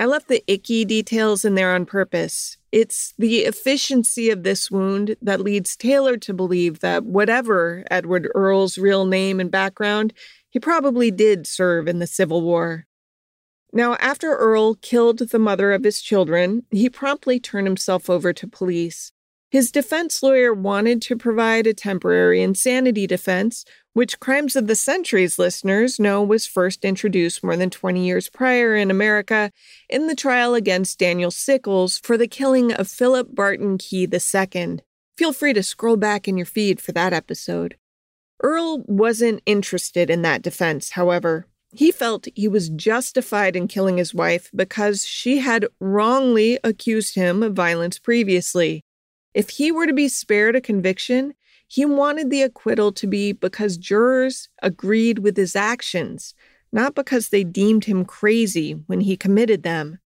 I 0.00 0.06
left 0.06 0.28
the 0.28 0.42
icky 0.46 0.86
details 0.86 1.44
in 1.44 1.56
there 1.56 1.74
on 1.74 1.84
purpose. 1.84 2.56
It's 2.72 3.12
the 3.18 3.40
efficiency 3.40 4.30
of 4.30 4.44
this 4.44 4.70
wound 4.70 5.14
that 5.20 5.42
leads 5.42 5.76
Taylor 5.76 6.16
to 6.16 6.32
believe 6.32 6.80
that 6.80 7.04
whatever 7.04 7.84
Edward 7.90 8.26
Earl's 8.34 8.78
real 8.78 9.04
name 9.04 9.40
and 9.40 9.50
background, 9.50 10.14
he 10.48 10.58
probably 10.58 11.10
did 11.10 11.46
serve 11.46 11.86
in 11.86 11.98
the 11.98 12.06
Civil 12.06 12.40
War. 12.40 12.86
Now, 13.74 13.96
after 13.96 14.34
Earl 14.36 14.76
killed 14.76 15.18
the 15.18 15.38
mother 15.38 15.70
of 15.70 15.84
his 15.84 16.00
children, 16.00 16.62
he 16.70 16.88
promptly 16.88 17.38
turned 17.38 17.66
himself 17.66 18.08
over 18.08 18.32
to 18.32 18.48
police. 18.48 19.12
His 19.50 19.72
defense 19.72 20.22
lawyer 20.22 20.54
wanted 20.54 21.02
to 21.02 21.16
provide 21.16 21.66
a 21.66 21.74
temporary 21.74 22.40
insanity 22.40 23.08
defense, 23.08 23.64
which 23.94 24.20
Crimes 24.20 24.54
of 24.54 24.68
the 24.68 24.76
Centuries 24.76 25.40
listeners 25.40 25.98
know 25.98 26.22
was 26.22 26.46
first 26.46 26.84
introduced 26.84 27.42
more 27.42 27.56
than 27.56 27.68
20 27.68 28.06
years 28.06 28.28
prior 28.28 28.76
in 28.76 28.92
America 28.92 29.50
in 29.88 30.06
the 30.06 30.14
trial 30.14 30.54
against 30.54 31.00
Daniel 31.00 31.32
Sickles 31.32 31.98
for 31.98 32.16
the 32.16 32.28
killing 32.28 32.72
of 32.72 32.86
Philip 32.86 33.34
Barton 33.34 33.76
Key 33.76 34.06
II. 34.12 34.78
Feel 35.18 35.32
free 35.32 35.52
to 35.52 35.64
scroll 35.64 35.96
back 35.96 36.28
in 36.28 36.36
your 36.36 36.46
feed 36.46 36.80
for 36.80 36.92
that 36.92 37.12
episode. 37.12 37.76
Earl 38.44 38.84
wasn't 38.86 39.42
interested 39.46 40.10
in 40.10 40.22
that 40.22 40.42
defense, 40.42 40.90
however. 40.90 41.46
He 41.72 41.90
felt 41.90 42.28
he 42.36 42.46
was 42.46 42.68
justified 42.68 43.56
in 43.56 43.66
killing 43.66 43.96
his 43.96 44.14
wife 44.14 44.48
because 44.54 45.04
she 45.04 45.38
had 45.38 45.66
wrongly 45.80 46.60
accused 46.62 47.16
him 47.16 47.42
of 47.42 47.54
violence 47.54 47.98
previously. 47.98 48.84
If 49.32 49.50
he 49.50 49.70
were 49.70 49.86
to 49.86 49.92
be 49.92 50.08
spared 50.08 50.56
a 50.56 50.60
conviction, 50.60 51.34
he 51.68 51.84
wanted 51.84 52.30
the 52.30 52.42
acquittal 52.42 52.90
to 52.92 53.06
be 53.06 53.32
because 53.32 53.76
jurors 53.76 54.48
agreed 54.60 55.20
with 55.20 55.36
his 55.36 55.54
actions, 55.54 56.34
not 56.72 56.96
because 56.96 57.28
they 57.28 57.44
deemed 57.44 57.84
him 57.84 58.04
crazy 58.04 58.72
when 58.88 59.00
he 59.00 59.16
committed 59.16 59.62
them. 59.62 60.00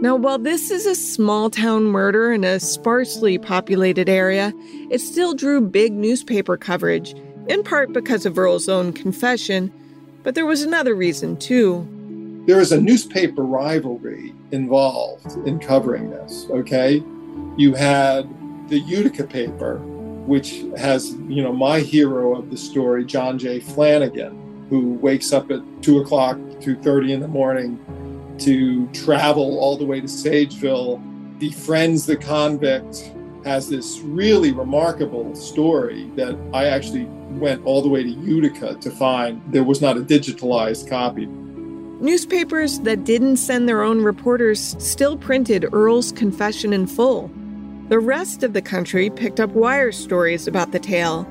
Now, 0.00 0.16
while 0.16 0.38
this 0.38 0.72
is 0.72 0.84
a 0.84 0.96
small 0.96 1.48
town 1.48 1.84
murder 1.84 2.32
in 2.32 2.42
a 2.42 2.58
sparsely 2.58 3.38
populated 3.38 4.08
area, 4.08 4.52
it 4.90 5.00
still 5.00 5.34
drew 5.34 5.60
big 5.60 5.92
newspaper 5.92 6.56
coverage, 6.56 7.14
in 7.48 7.62
part 7.62 7.92
because 7.92 8.26
of 8.26 8.36
Earl's 8.36 8.68
own 8.68 8.92
confession, 8.92 9.72
but 10.24 10.34
there 10.34 10.46
was 10.46 10.62
another 10.62 10.94
reason 10.94 11.36
too. 11.36 11.86
there 12.46 12.60
is 12.60 12.72
a 12.72 12.80
newspaper 12.80 13.42
rivalry 13.42 14.34
involved 14.50 15.36
in 15.46 15.60
covering 15.60 16.10
this. 16.10 16.46
Okay. 16.50 17.02
You 17.58 17.74
had 17.74 18.28
the 18.68 18.78
Utica 18.78 19.24
paper, 19.24 19.78
which 19.78 20.62
has, 20.76 21.14
you 21.26 21.42
know, 21.42 21.52
my 21.52 21.80
hero 21.80 22.38
of 22.38 22.50
the 22.50 22.56
story, 22.56 23.04
John 23.04 23.36
J. 23.36 23.58
Flanagan, 23.58 24.66
who 24.70 24.92
wakes 24.92 25.32
up 25.32 25.50
at 25.50 25.60
two 25.82 25.98
o'clock, 25.98 26.38
two 26.60 26.76
thirty 26.76 27.12
in 27.12 27.18
the 27.18 27.26
morning 27.26 27.80
to 28.38 28.86
travel 28.92 29.58
all 29.58 29.76
the 29.76 29.84
way 29.84 30.00
to 30.00 30.06
Sageville, 30.06 31.02
befriends 31.40 32.06
the 32.06 32.16
convict, 32.16 33.12
has 33.44 33.68
this 33.68 33.98
really 34.02 34.52
remarkable 34.52 35.34
story 35.34 36.12
that 36.14 36.38
I 36.54 36.66
actually 36.66 37.06
went 37.40 37.64
all 37.64 37.82
the 37.82 37.88
way 37.88 38.04
to 38.04 38.08
Utica 38.08 38.76
to 38.76 38.90
find. 38.92 39.42
There 39.52 39.64
was 39.64 39.82
not 39.82 39.96
a 39.96 40.00
digitalized 40.00 40.88
copy. 40.88 41.26
Newspapers 41.26 42.78
that 42.80 43.02
didn't 43.02 43.38
send 43.38 43.68
their 43.68 43.82
own 43.82 44.00
reporters 44.00 44.76
still 44.78 45.16
printed 45.16 45.66
Earl's 45.72 46.12
confession 46.12 46.72
in 46.72 46.86
full. 46.86 47.28
The 47.88 47.98
rest 47.98 48.42
of 48.42 48.52
the 48.52 48.60
country 48.60 49.08
picked 49.08 49.40
up 49.40 49.50
wire 49.50 49.92
stories 49.92 50.46
about 50.46 50.72
the 50.72 50.78
tale. 50.78 51.26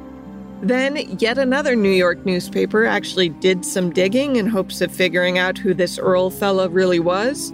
Then, 0.62 0.96
yet 1.20 1.38
another 1.38 1.76
New 1.76 1.92
York 1.92 2.26
newspaper 2.26 2.84
actually 2.84 3.30
did 3.30 3.64
some 3.64 3.92
digging 3.92 4.38
in 4.38 4.48
hopes 4.48 4.82
of 4.82 4.92
figuring 4.92 5.38
out 5.38 5.60
who 5.60 5.76
this 5.76 6.00
Earl 6.00 6.32
fellow 6.32 6.68
really 6.68 7.00
was. 7.00 7.54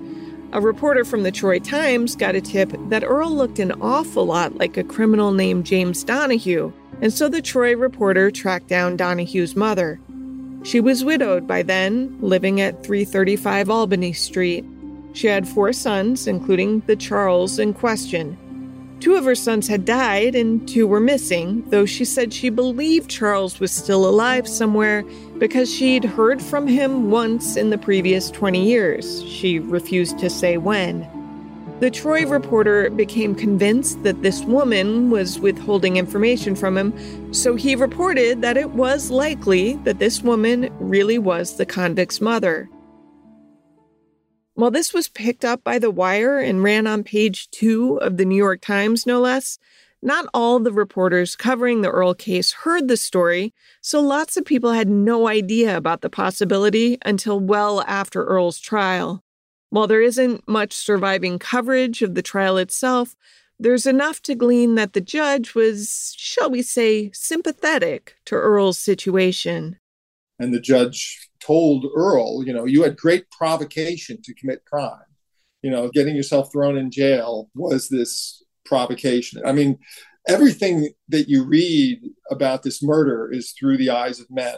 A 0.53 0.61
reporter 0.61 1.03
from 1.03 1.23
the 1.23 1.31
Troy 1.31 1.59
Times 1.59 2.15
got 2.15 2.35
a 2.35 2.39
tip 2.41 2.71
that 2.87 3.03
Earl 3.03 3.35
looked 3.35 3.59
an 3.59 3.73
awful 3.81 4.25
lot 4.25 4.55
like 4.55 4.77
a 4.77 4.85
criminal 4.85 5.33
named 5.33 5.65
James 5.65 6.01
Donahue, 6.05 6.71
and 7.01 7.11
so 7.11 7.27
the 7.27 7.41
Troy 7.41 7.75
reporter 7.75 8.31
tracked 8.31 8.67
down 8.67 8.95
Donahue's 8.95 9.53
mother. 9.53 9.99
She 10.63 10.79
was 10.79 11.03
widowed 11.03 11.45
by 11.45 11.61
then, 11.61 12.17
living 12.21 12.61
at 12.61 12.85
335 12.85 13.69
Albany 13.69 14.13
Street. 14.13 14.63
She 15.11 15.27
had 15.27 15.45
four 15.45 15.73
sons, 15.73 16.25
including 16.25 16.79
the 16.85 16.95
Charles 16.95 17.59
in 17.59 17.73
question. 17.73 18.37
Two 19.03 19.15
of 19.15 19.25
her 19.25 19.35
sons 19.35 19.67
had 19.67 19.83
died 19.83 20.33
and 20.33 20.65
two 20.65 20.87
were 20.87 21.01
missing, 21.01 21.61
though 21.71 21.85
she 21.85 22.05
said 22.05 22.33
she 22.33 22.47
believed 22.49 23.09
Charles 23.09 23.59
was 23.59 23.69
still 23.69 24.07
alive 24.07 24.47
somewhere 24.47 25.03
because 25.39 25.69
she'd 25.69 26.05
heard 26.05 26.41
from 26.41 26.67
him 26.67 27.11
once 27.11 27.57
in 27.57 27.69
the 27.69 27.77
previous 27.77 28.31
20 28.31 28.63
years. 28.65 29.21
She 29.25 29.59
refused 29.59 30.19
to 30.19 30.29
say 30.29 30.55
when. 30.55 31.05
The 31.81 31.91
Troy 31.91 32.25
reporter 32.25 32.89
became 32.91 33.35
convinced 33.35 34.01
that 34.03 34.21
this 34.21 34.41
woman 34.45 35.11
was 35.11 35.37
withholding 35.37 35.97
information 35.97 36.55
from 36.55 36.77
him, 36.77 37.33
so 37.33 37.55
he 37.55 37.75
reported 37.75 38.41
that 38.41 38.55
it 38.55 38.69
was 38.69 39.11
likely 39.11 39.73
that 39.83 39.99
this 39.99 40.21
woman 40.21 40.69
really 40.79 41.17
was 41.17 41.57
the 41.57 41.65
convict's 41.65 42.21
mother. 42.21 42.69
While 44.55 44.71
this 44.71 44.93
was 44.93 45.07
picked 45.07 45.43
up 45.43 45.63
by 45.63 45.79
The 45.79 45.89
Wire 45.89 46.37
and 46.37 46.61
ran 46.61 46.85
on 46.85 47.03
page 47.03 47.49
two 47.49 47.97
of 47.97 48.17
the 48.17 48.25
New 48.25 48.35
York 48.35 48.61
Times, 48.61 49.07
no 49.07 49.19
less, 49.19 49.57
not 49.99 50.27
all 50.31 50.59
the 50.59 50.71
reporters 50.71 51.35
covering 51.35 51.81
the 51.81 51.89
Earl 51.89 52.13
case 52.13 52.51
heard 52.51 52.87
the 52.87 52.97
story, 52.97 53.53
so 53.81 53.99
lots 53.99 54.37
of 54.37 54.45
people 54.45 54.71
had 54.71 54.89
no 54.89 55.27
idea 55.27 55.75
about 55.75 56.01
the 56.01 56.09
possibility 56.09 56.99
until 57.03 57.39
well 57.39 57.81
after 57.87 58.23
Earl's 58.25 58.59
trial. 58.59 59.23
While 59.71 59.87
there 59.87 60.03
isn't 60.03 60.47
much 60.47 60.73
surviving 60.73 61.39
coverage 61.39 62.03
of 62.03 62.13
the 62.13 62.21
trial 62.21 62.57
itself, 62.57 63.15
there's 63.59 63.87
enough 63.87 64.21
to 64.23 64.35
glean 64.35 64.75
that 64.75 64.93
the 64.93 65.01
judge 65.01 65.55
was, 65.55 66.13
shall 66.15 66.51
we 66.51 66.61
say, 66.61 67.09
sympathetic 67.11 68.15
to 68.25 68.35
Earl's 68.35 68.77
situation. 68.77 69.79
And 70.37 70.53
the 70.53 70.59
judge 70.59 71.29
told 71.45 71.85
Earl, 71.95 72.43
you 72.45 72.53
know, 72.53 72.65
you 72.65 72.83
had 72.83 72.97
great 72.97 73.29
provocation 73.31 74.21
to 74.23 74.33
commit 74.33 74.65
crime. 74.65 74.99
You 75.61 75.71
know, 75.71 75.89
getting 75.89 76.15
yourself 76.15 76.51
thrown 76.51 76.77
in 76.77 76.91
jail 76.91 77.49
was 77.55 77.89
this 77.89 78.43
provocation. 78.65 79.41
I 79.45 79.51
mean, 79.51 79.79
everything 80.27 80.89
that 81.09 81.29
you 81.29 81.43
read 81.43 82.01
about 82.29 82.63
this 82.63 82.83
murder 82.83 83.29
is 83.31 83.51
through 83.51 83.77
the 83.77 83.89
eyes 83.89 84.19
of 84.19 84.29
men. 84.29 84.55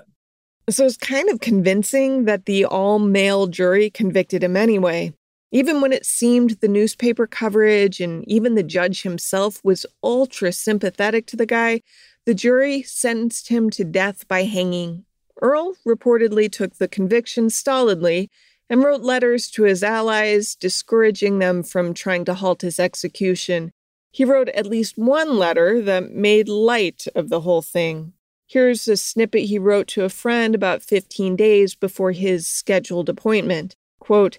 So 0.69 0.85
it's 0.85 0.97
kind 0.97 1.29
of 1.29 1.41
convincing 1.41 2.25
that 2.25 2.45
the 2.45 2.65
all 2.65 2.97
male 2.97 3.45
jury 3.47 3.89
convicted 3.91 4.43
him 4.43 4.57
anyway. 4.57 5.13
Even 5.51 5.79
when 5.79 5.93
it 5.93 6.05
seemed 6.05 6.51
the 6.59 6.67
newspaper 6.67 7.27
coverage 7.27 8.01
and 8.01 8.27
even 8.27 8.55
the 8.55 8.63
judge 8.63 9.03
himself 9.03 9.61
was 9.63 9.85
ultra 10.03 10.51
sympathetic 10.51 11.27
to 11.27 11.37
the 11.37 11.45
guy, 11.45 11.81
the 12.25 12.33
jury 12.33 12.81
sentenced 12.81 13.47
him 13.49 13.69
to 13.69 13.83
death 13.83 14.27
by 14.27 14.43
hanging 14.43 15.05
Earl 15.41 15.75
reportedly 15.85 16.51
took 16.51 16.75
the 16.75 16.87
conviction 16.87 17.49
stolidly 17.49 18.29
and 18.69 18.83
wrote 18.83 19.01
letters 19.01 19.49
to 19.51 19.63
his 19.63 19.83
allies, 19.83 20.55
discouraging 20.55 21.39
them 21.39 21.63
from 21.63 21.93
trying 21.93 22.25
to 22.25 22.33
halt 22.33 22.61
his 22.61 22.79
execution. 22.79 23.71
He 24.11 24.25
wrote 24.25 24.49
at 24.49 24.65
least 24.65 24.97
one 24.97 25.37
letter 25.37 25.81
that 25.81 26.11
made 26.11 26.47
light 26.47 27.05
of 27.15 27.29
the 27.29 27.41
whole 27.41 27.61
thing. 27.61 28.13
Here's 28.47 28.87
a 28.87 28.95
snippet 28.95 29.45
he 29.45 29.57
wrote 29.57 29.87
to 29.87 30.03
a 30.03 30.09
friend 30.09 30.53
about 30.53 30.83
15 30.83 31.35
days 31.35 31.75
before 31.75 32.11
his 32.11 32.47
scheduled 32.47 33.09
appointment. 33.09 33.75
Quote, 33.99 34.37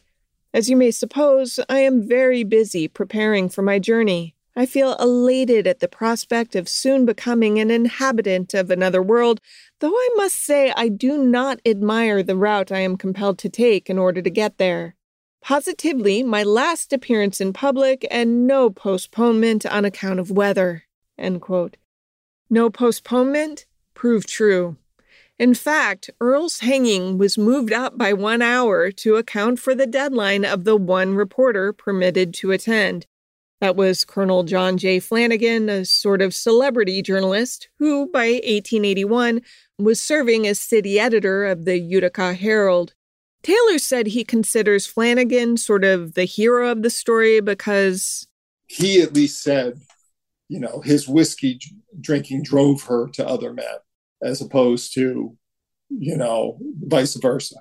As 0.54 0.70
you 0.70 0.76
may 0.76 0.92
suppose, 0.92 1.58
I 1.68 1.80
am 1.80 2.06
very 2.06 2.44
busy 2.44 2.86
preparing 2.86 3.48
for 3.48 3.62
my 3.62 3.78
journey. 3.80 4.35
I 4.58 4.64
feel 4.64 4.94
elated 4.94 5.66
at 5.66 5.80
the 5.80 5.88
prospect 5.88 6.56
of 6.56 6.66
soon 6.66 7.04
becoming 7.04 7.58
an 7.58 7.70
inhabitant 7.70 8.54
of 8.54 8.70
another 8.70 9.02
world, 9.02 9.38
though 9.80 9.92
I 9.92 10.08
must 10.16 10.42
say 10.42 10.72
I 10.74 10.88
do 10.88 11.22
not 11.22 11.60
admire 11.66 12.22
the 12.22 12.36
route 12.36 12.72
I 12.72 12.78
am 12.78 12.96
compelled 12.96 13.38
to 13.40 13.50
take 13.50 13.90
in 13.90 13.98
order 13.98 14.22
to 14.22 14.30
get 14.30 14.56
there. 14.56 14.96
Positively, 15.42 16.22
my 16.22 16.42
last 16.42 16.90
appearance 16.94 17.38
in 17.38 17.52
public 17.52 18.06
and 18.10 18.46
no 18.46 18.70
postponement 18.70 19.66
on 19.66 19.84
account 19.84 20.20
of 20.20 20.30
weather. 20.30 20.84
No 22.48 22.70
postponement 22.70 23.66
proved 23.92 24.28
true. 24.28 24.76
In 25.38 25.52
fact, 25.52 26.08
Earl's 26.18 26.60
hanging 26.60 27.18
was 27.18 27.36
moved 27.36 27.72
up 27.74 27.98
by 27.98 28.14
one 28.14 28.40
hour 28.40 28.90
to 28.90 29.16
account 29.16 29.58
for 29.58 29.74
the 29.74 29.86
deadline 29.86 30.46
of 30.46 30.64
the 30.64 30.76
one 30.76 31.14
reporter 31.14 31.74
permitted 31.74 32.32
to 32.34 32.52
attend. 32.52 33.06
That 33.60 33.76
was 33.76 34.04
Colonel 34.04 34.42
John 34.42 34.76
J. 34.76 35.00
Flanagan, 35.00 35.68
a 35.68 35.84
sort 35.84 36.20
of 36.20 36.34
celebrity 36.34 37.00
journalist 37.00 37.68
who, 37.78 38.10
by 38.10 38.26
1881, 38.26 39.40
was 39.78 40.00
serving 40.00 40.46
as 40.46 40.60
city 40.60 41.00
editor 41.00 41.46
of 41.46 41.64
the 41.64 41.78
Utica 41.78 42.34
Herald. 42.34 42.94
Taylor 43.42 43.78
said 43.78 44.08
he 44.08 44.24
considers 44.24 44.86
Flanagan 44.86 45.56
sort 45.56 45.84
of 45.84 46.14
the 46.14 46.24
hero 46.24 46.70
of 46.70 46.82
the 46.82 46.90
story 46.90 47.40
because 47.40 48.26
he 48.66 49.00
at 49.00 49.14
least 49.14 49.42
said, 49.42 49.80
you 50.48 50.60
know, 50.60 50.80
his 50.80 51.08
whiskey 51.08 51.58
drinking 52.00 52.42
drove 52.42 52.82
her 52.82 53.08
to 53.08 53.26
other 53.26 53.52
men 53.52 53.64
as 54.22 54.40
opposed 54.40 54.92
to, 54.94 55.36
you 55.88 56.16
know, 56.16 56.58
vice 56.80 57.14
versa. 57.14 57.56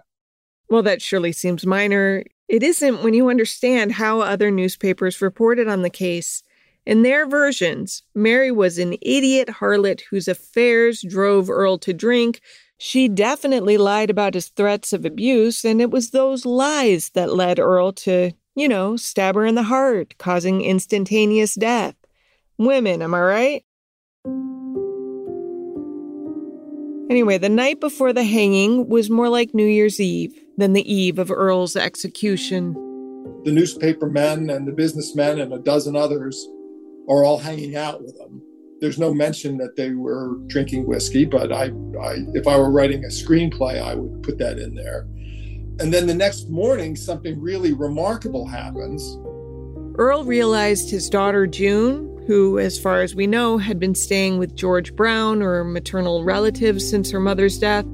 Well, 0.69 0.83
that 0.83 1.01
surely 1.01 1.31
seems 1.31 1.65
minor. 1.65 2.23
It 2.47 2.61
isn't 2.61 3.03
when 3.03 3.15
you 3.15 3.29
understand 3.29 3.93
how 3.93 4.21
other 4.21 4.51
newspapers 4.51 5.21
reported 5.21 5.67
on 5.67 5.81
the 5.81 5.89
case. 5.89 6.43
In 6.85 7.01
their 7.01 7.27
versions, 7.27 8.03
Mary 8.13 8.51
was 8.51 8.77
an 8.77 8.93
idiot 9.01 9.47
harlot 9.47 10.01
whose 10.11 10.27
affairs 10.27 11.01
drove 11.01 11.49
Earl 11.49 11.79
to 11.79 11.93
drink. 11.93 12.41
She 12.77 13.07
definitely 13.07 13.77
lied 13.77 14.11
about 14.11 14.35
his 14.35 14.49
threats 14.49 14.93
of 14.93 15.05
abuse, 15.05 15.65
and 15.65 15.81
it 15.81 15.89
was 15.89 16.11
those 16.11 16.45
lies 16.45 17.09
that 17.11 17.33
led 17.33 17.57
Earl 17.57 17.93
to, 17.93 18.33
you 18.55 18.67
know, 18.67 18.95
stab 18.95 19.33
her 19.33 19.45
in 19.45 19.55
the 19.55 19.63
heart, 19.63 20.13
causing 20.19 20.61
instantaneous 20.61 21.55
death. 21.55 21.95
Women, 22.59 23.01
am 23.01 23.15
I 23.15 23.21
right? 23.21 23.65
Anyway, 27.09 27.39
the 27.39 27.49
night 27.49 27.79
before 27.79 28.13
the 28.13 28.23
hanging 28.23 28.87
was 28.87 29.09
more 29.09 29.29
like 29.29 29.55
New 29.55 29.65
Year's 29.65 29.99
Eve 29.99 30.44
than 30.57 30.73
the 30.73 30.93
eve 30.93 31.19
of 31.19 31.31
Earl's 31.31 31.75
execution. 31.75 32.73
The 33.43 33.51
newspaper 33.51 34.09
men 34.09 34.49
and 34.49 34.67
the 34.67 34.71
businessmen 34.71 35.39
and 35.39 35.53
a 35.53 35.59
dozen 35.59 35.95
others 35.95 36.47
are 37.09 37.23
all 37.23 37.37
hanging 37.37 37.75
out 37.75 38.01
with 38.01 38.17
them. 38.17 38.41
There's 38.81 38.99
no 38.99 39.13
mention 39.13 39.57
that 39.57 39.75
they 39.75 39.91
were 39.91 40.35
drinking 40.47 40.87
whiskey, 40.87 41.25
but 41.25 41.51
I, 41.51 41.71
I, 42.01 42.17
if 42.33 42.47
I 42.47 42.57
were 42.57 42.71
writing 42.71 43.03
a 43.03 43.09
screenplay, 43.09 43.81
I 43.81 43.95
would 43.95 44.23
put 44.23 44.37
that 44.39 44.57
in 44.57 44.75
there. 44.75 45.07
And 45.79 45.93
then 45.93 46.07
the 46.07 46.15
next 46.15 46.49
morning, 46.49 46.95
something 46.95 47.39
really 47.39 47.73
remarkable 47.73 48.47
happens. 48.47 49.17
Earl 49.97 50.23
realized 50.23 50.89
his 50.89 51.09
daughter 51.09 51.47
June 51.47 52.15
who, 52.27 52.57
as 52.57 52.79
far 52.79 53.01
as 53.01 53.15
we 53.15 53.27
know, 53.27 53.57
had 53.57 53.79
been 53.79 53.95
staying 53.95 54.37
with 54.37 54.55
George 54.55 54.95
Brown 54.95 55.41
or 55.41 55.63
maternal 55.63 56.23
relatives 56.23 56.87
since 56.89 57.11
her 57.11 57.19
mother's 57.19 57.59
death, 57.59 57.85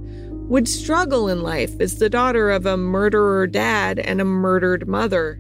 would 0.52 0.68
struggle 0.68 1.30
in 1.30 1.42
life 1.42 1.80
as 1.80 1.98
the 1.98 2.10
daughter 2.10 2.52
of 2.52 2.66
a 2.66 2.76
murderer 2.76 3.48
dad 3.48 3.98
and 4.00 4.20
a 4.20 4.26
murdered 4.26 4.86
mother. 4.86 5.40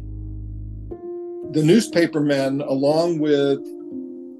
The 1.52 1.62
newspaper 1.65 2.21
men, 2.21 2.62
along 2.62 3.19
with 3.19 3.60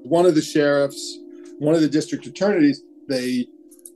one 0.02 0.24
of 0.24 0.34
the 0.34 0.40
sheriffs, 0.40 1.18
one 1.58 1.74
of 1.74 1.82
the 1.82 1.90
district 1.90 2.24
attorneys, 2.24 2.82
they 3.06 3.48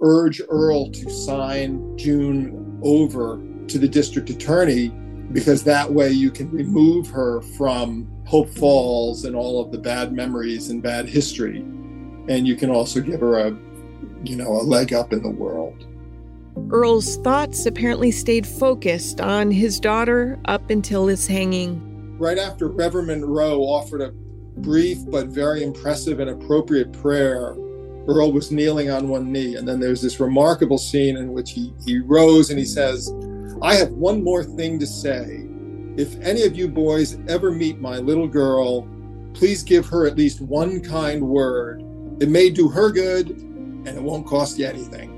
urge 0.03 0.43
Earl 0.51 0.91
to 0.91 1.09
sign 1.09 1.97
June 1.97 2.79
over 2.83 3.41
to 3.69 3.79
the 3.79 3.89
district 3.89 4.29
attorney 4.29 4.89
because 5.33 5.65
that 5.65 5.91
way 5.91 6.11
you 6.11 6.31
can 6.31 6.51
remove 6.51 7.09
her 7.09 7.41
from 7.57 8.07
Hope 8.27 8.51
Falls 8.51 9.25
and 9.25 9.35
all 9.35 9.65
of 9.65 9.73
the 9.73 9.79
bad 9.79 10.13
memories 10.13 10.69
and 10.69 10.83
bad 10.83 11.09
history. 11.09 11.61
And 12.29 12.47
you 12.47 12.55
can 12.55 12.69
also 12.69 13.01
give 13.01 13.21
her 13.21 13.39
a, 13.39 13.57
you 14.25 14.37
know, 14.37 14.49
a 14.49 14.61
leg 14.61 14.93
up 14.93 15.15
in 15.15 15.23
the 15.23 15.31
world. 15.31 15.87
Earl's 16.71 17.17
thoughts 17.19 17.67
apparently 17.67 18.11
stayed 18.11 18.47
focused 18.47 19.21
on 19.21 19.51
his 19.51 19.79
daughter 19.79 20.39
up 20.47 20.71
until 20.71 21.07
his 21.07 21.27
hanging. 21.27 22.19
Right 22.19 22.39
after 22.39 22.69
Reverend 22.69 23.09
Monroe 23.09 23.61
offered 23.61 24.01
a 24.01 24.13
brief 24.61 24.99
but 25.09 25.29
very 25.29 25.63
impressive 25.63 26.19
and 26.19 26.31
appropriate 26.31 26.93
prayer, 26.93 27.55
Earl 28.09 28.33
was 28.33 28.51
kneeling 28.51 28.91
on 28.91 29.09
one 29.09 29.31
knee. 29.31 29.57
And 29.57 29.69
then 29.69 29.81
there's 29.81 30.01
this 30.01 30.19
remarkable 30.19 30.79
scene 30.79 31.17
in 31.17 31.33
which 31.33 31.53
he, 31.53 31.73
he 31.85 31.99
rose 31.99 32.51
and 32.51 32.59
he 32.59 32.65
says, 32.65 33.13
I 33.63 33.75
have 33.75 33.91
one 33.91 34.25
more 34.25 34.43
thing 34.43 34.79
to 34.79 34.87
say. 34.87 35.47
If 35.97 36.19
any 36.21 36.43
of 36.43 36.57
you 36.57 36.69
boys 36.69 37.19
ever 37.29 37.51
meet 37.51 37.81
my 37.81 37.99
little 37.99 38.29
girl, 38.29 38.89
please 39.35 39.63
give 39.63 39.87
her 39.87 40.07
at 40.07 40.17
least 40.17 40.41
one 40.41 40.81
kind 40.81 41.23
word. 41.23 41.83
It 42.21 42.29
may 42.29 42.51
do 42.51 42.69
her 42.69 42.91
good 42.91 43.31
and 43.31 43.89
it 43.89 44.03
won't 44.03 44.27
cost 44.27 44.59
you 44.59 44.67
anything. 44.67 45.16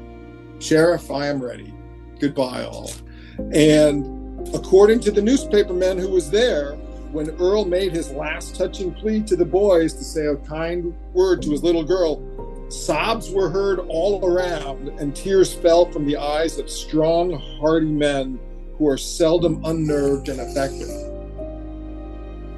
Sheriff, 0.61 1.11
I 1.11 1.27
am 1.27 1.43
ready. 1.43 1.73
Goodbye, 2.19 2.65
all. 2.65 2.91
And 3.53 4.47
according 4.55 5.01
to 5.01 5.11
the 5.11 5.21
newspaperman 5.21 5.99
who 5.99 6.09
was 6.09 6.31
there, 6.31 6.75
when 7.13 7.31
Earl 7.41 7.65
made 7.65 7.93
his 7.93 8.11
last 8.11 8.57
touching 8.57 8.93
plea 8.93 9.23
to 9.23 9.37
the 9.37 9.45
boys 9.45 9.95
to 9.95 10.05
say 10.05 10.27
a 10.27 10.37
kind 10.37 10.95
word 11.15 11.41
to 11.43 11.51
his 11.51 11.63
little 11.63 11.85
girl, 11.85 12.23
sobs 12.71 13.31
were 13.31 13.49
heard 13.49 13.79
all 13.89 14.25
around 14.27 14.89
and 15.01 15.17
tears 15.17 15.55
fell 15.55 15.91
from 15.91 16.07
the 16.07 16.17
eyes 16.17 16.59
of 16.59 16.69
strong, 16.69 17.33
hardy 17.61 17.87
men 17.87 18.39
who 18.77 18.87
are 18.89 18.99
seldom 18.99 19.65
unnerved 19.65 20.29
and 20.29 20.41
affected. 20.41 20.89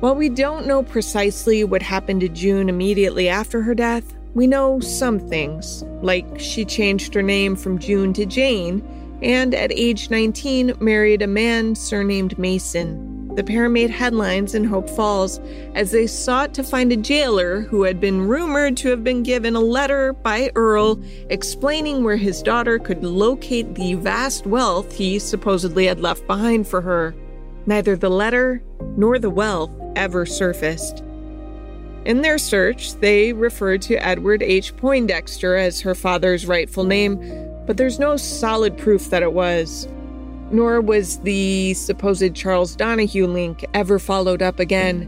While 0.00 0.16
we 0.16 0.30
don't 0.30 0.66
know 0.66 0.82
precisely 0.82 1.62
what 1.62 1.82
happened 1.82 2.22
to 2.22 2.28
June 2.28 2.68
immediately 2.68 3.28
after 3.28 3.62
her 3.62 3.74
death, 3.74 4.14
we 4.34 4.46
know 4.46 4.80
some 4.80 5.18
things, 5.18 5.82
like 6.02 6.26
she 6.38 6.64
changed 6.64 7.14
her 7.14 7.22
name 7.22 7.56
from 7.56 7.78
June 7.78 8.12
to 8.14 8.26
Jane, 8.26 8.82
and 9.22 9.54
at 9.54 9.72
age 9.72 10.10
19 10.10 10.74
married 10.80 11.22
a 11.22 11.26
man 11.26 11.74
surnamed 11.74 12.38
Mason. 12.38 13.34
The 13.34 13.44
pair 13.44 13.68
made 13.68 13.90
headlines 13.90 14.54
in 14.54 14.64
Hope 14.64 14.90
Falls 14.90 15.40
as 15.74 15.92
they 15.92 16.06
sought 16.06 16.52
to 16.54 16.64
find 16.64 16.92
a 16.92 16.96
jailer 16.96 17.60
who 17.60 17.84
had 17.84 18.00
been 18.00 18.26
rumored 18.26 18.76
to 18.78 18.88
have 18.88 19.04
been 19.04 19.22
given 19.22 19.54
a 19.54 19.60
letter 19.60 20.12
by 20.12 20.50
Earl 20.56 21.00
explaining 21.28 22.02
where 22.02 22.16
his 22.16 22.42
daughter 22.42 22.78
could 22.78 23.04
locate 23.04 23.76
the 23.76 23.94
vast 23.94 24.46
wealth 24.46 24.92
he 24.92 25.18
supposedly 25.18 25.86
had 25.86 26.00
left 26.00 26.26
behind 26.26 26.66
for 26.66 26.80
her. 26.80 27.14
Neither 27.66 27.96
the 27.96 28.10
letter 28.10 28.62
nor 28.96 29.18
the 29.18 29.30
wealth 29.30 29.70
ever 29.94 30.26
surfaced. 30.26 31.04
In 32.10 32.22
their 32.22 32.38
search, 32.38 32.94
they 32.94 33.32
referred 33.32 33.82
to 33.82 33.94
Edward 34.04 34.42
H. 34.42 34.76
Poindexter 34.76 35.54
as 35.54 35.80
her 35.82 35.94
father's 35.94 36.44
rightful 36.44 36.82
name, 36.82 37.20
but 37.68 37.76
there's 37.76 38.00
no 38.00 38.16
solid 38.16 38.76
proof 38.76 39.10
that 39.10 39.22
it 39.22 39.32
was. 39.32 39.86
Nor 40.50 40.80
was 40.80 41.20
the 41.20 41.72
supposed 41.74 42.34
Charles 42.34 42.74
Donahue 42.74 43.28
link 43.28 43.64
ever 43.74 44.00
followed 44.00 44.42
up 44.42 44.58
again. 44.58 45.06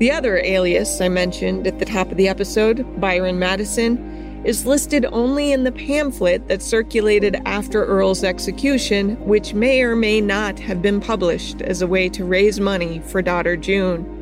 The 0.00 0.10
other 0.10 0.38
alias 0.38 1.00
I 1.00 1.08
mentioned 1.08 1.68
at 1.68 1.78
the 1.78 1.84
top 1.84 2.10
of 2.10 2.16
the 2.16 2.26
episode, 2.26 2.84
Byron 3.00 3.38
Madison, 3.38 4.42
is 4.44 4.66
listed 4.66 5.06
only 5.12 5.52
in 5.52 5.62
the 5.62 5.70
pamphlet 5.70 6.48
that 6.48 6.62
circulated 6.62 7.40
after 7.44 7.84
Earl's 7.84 8.24
execution, 8.24 9.14
which 9.24 9.54
may 9.54 9.82
or 9.82 9.94
may 9.94 10.20
not 10.20 10.58
have 10.58 10.82
been 10.82 11.00
published 11.00 11.62
as 11.62 11.80
a 11.80 11.86
way 11.86 12.08
to 12.08 12.24
raise 12.24 12.58
money 12.58 12.98
for 13.06 13.22
daughter 13.22 13.56
June. 13.56 14.19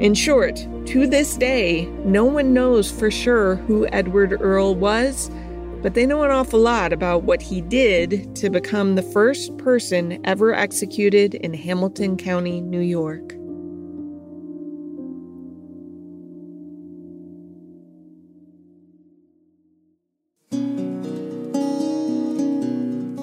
In 0.00 0.14
short, 0.14 0.56
to 0.86 1.08
this 1.08 1.36
day, 1.36 1.86
no 2.04 2.24
one 2.24 2.54
knows 2.54 2.88
for 2.88 3.10
sure 3.10 3.56
who 3.56 3.88
Edward 3.88 4.40
Earl 4.40 4.76
was, 4.76 5.28
but 5.82 5.94
they 5.94 6.06
know 6.06 6.22
an 6.22 6.30
awful 6.30 6.60
lot 6.60 6.92
about 6.92 7.24
what 7.24 7.42
he 7.42 7.60
did 7.60 8.36
to 8.36 8.48
become 8.48 8.94
the 8.94 9.02
first 9.02 9.58
person 9.58 10.20
ever 10.24 10.54
executed 10.54 11.34
in 11.34 11.52
Hamilton 11.52 12.16
County, 12.16 12.60
New 12.60 12.78
York. 12.78 13.34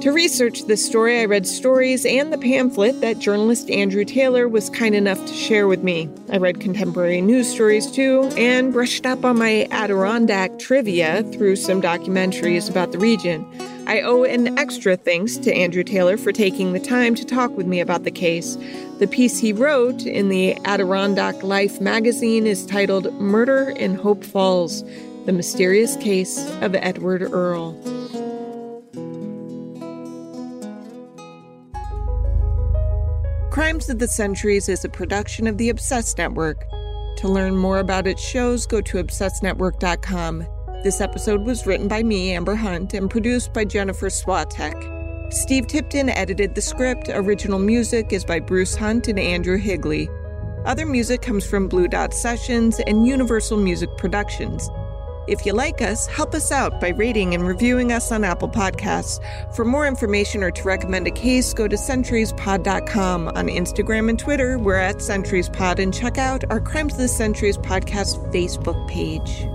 To 0.06 0.12
research 0.12 0.66
this 0.66 0.86
story, 0.86 1.20
I 1.20 1.26
read 1.26 1.48
stories 1.48 2.06
and 2.06 2.32
the 2.32 2.38
pamphlet 2.38 3.02
that 3.02 3.18
journalist 3.18 3.72
Andrew 3.72 4.06
Taylor 4.06 4.48
was 4.48 4.70
kind 4.70 4.94
enough 4.94 5.18
to 5.26 5.34
share 5.34 5.68
with 5.68 5.82
me. 5.82 6.08
I 6.30 6.38
read 6.38 6.60
contemporary 6.60 7.22
news 7.22 7.52
stories 7.52 7.90
too, 7.90 8.30
and 8.38 8.72
brushed 8.72 9.08
up 9.08 9.26
on 9.26 9.40
my 9.40 9.68
Adirondack 9.72 10.60
trivia 10.60 11.24
through 11.32 11.56
some 11.56 11.82
documentaries 11.82 12.70
about 12.70 12.92
the 12.92 13.00
region. 13.00 13.48
I 13.88 14.02
owe 14.02 14.24
an 14.24 14.60
extra 14.60 14.96
thanks 14.96 15.38
to 15.38 15.52
Andrew 15.52 15.84
Taylor 15.84 16.18
for 16.18 16.32
taking 16.32 16.74
the 16.74 16.80
time 16.80 17.16
to 17.16 17.26
talk 17.26 17.58
with 17.58 17.66
me 17.66 17.80
about 17.80 18.04
the 18.04 18.12
case. 18.12 18.60
The 19.00 19.08
piece 19.08 19.40
he 19.40 19.54
wrote 19.54 20.04
in 20.04 20.30
the 20.30 20.56
Adirondack 20.66 21.42
Life 21.42 21.82
magazine 21.82 22.46
is 22.46 22.68
titled 22.68 23.12
Murder 23.16 23.72
in 23.72 23.96
Hope 23.96 24.24
Falls 24.24 24.84
The 25.26 25.34
Mysterious 25.34 25.96
Case 25.96 26.48
of 26.62 26.76
Edward 26.76 27.24
Earl. 27.24 27.95
Crimes 33.56 33.88
of 33.88 34.00
the 34.00 34.08
Centuries 34.10 34.68
is 34.68 34.84
a 34.84 34.90
production 34.90 35.48
of 35.48 35.58
the 35.58 35.70
Obsessed 35.70 36.18
Network. 36.18 36.66
To 37.20 37.30
learn 37.30 37.56
more 37.56 37.80
about 37.80 38.06
its 38.06 38.22
shows, 38.22 38.66
go 38.68 38.82
to 38.82 39.02
obsessednetwork.com. 39.02 40.46
This 40.84 41.00
episode 41.00 41.46
was 41.46 41.66
written 41.66 41.88
by 41.88 42.04
me, 42.04 42.34
Amber 42.34 42.56
Hunt, 42.56 42.94
and 42.94 43.10
produced 43.10 43.54
by 43.54 43.64
Jennifer 43.64 44.08
Swatek. 44.08 45.32
Steve 45.32 45.68
Tipton 45.68 46.10
edited 46.10 46.54
the 46.54 46.62
script. 46.62 47.08
Original 47.08 47.58
music 47.58 48.12
is 48.12 48.26
by 48.26 48.42
Bruce 48.42 48.76
Hunt 48.76 49.08
and 49.08 49.18
Andrew 49.18 49.58
Higley. 49.58 50.10
Other 50.66 50.86
music 50.86 51.22
comes 51.22 51.48
from 51.48 51.70
Blue 51.70 51.88
Dot 51.88 52.14
Sessions 52.14 52.82
and 52.86 53.08
Universal 53.08 53.60
Music 53.60 53.90
Productions. 53.98 54.70
If 55.28 55.46
you 55.46 55.54
like 55.54 55.82
us, 55.82 56.06
help 56.08 56.36
us 56.36 56.52
out 56.52 56.80
by 56.80 56.90
rating 56.90 57.34
and 57.34 57.48
reviewing 57.48 57.92
us 57.92 58.12
on 58.12 58.24
Apple 58.24 58.50
Podcasts. 58.50 59.20
For 59.56 59.66
more 59.66 59.88
information 59.88 60.44
or 60.44 60.52
to 60.52 60.64
recommend 60.64 61.08
a 61.08 61.12
case, 61.12 61.54
go 61.54 61.68
to 61.68 61.76
centuriespod.com. 61.76 63.30
On 63.30 63.48
Instagram 63.48 64.10
and 64.10 64.20
Twitter, 64.20 64.60
we're 64.60 64.76
at 64.76 64.98
centuriespod 64.98 65.80
and 65.80 65.94
check 65.94 66.18
out 66.18 66.44
our 66.50 66.60
Crimes 66.60 66.94
of 66.94 67.00
the 67.00 67.08
Centuries 67.08 67.58
podcast 67.58 68.32
Facebook 68.32 68.88
page. 68.88 69.48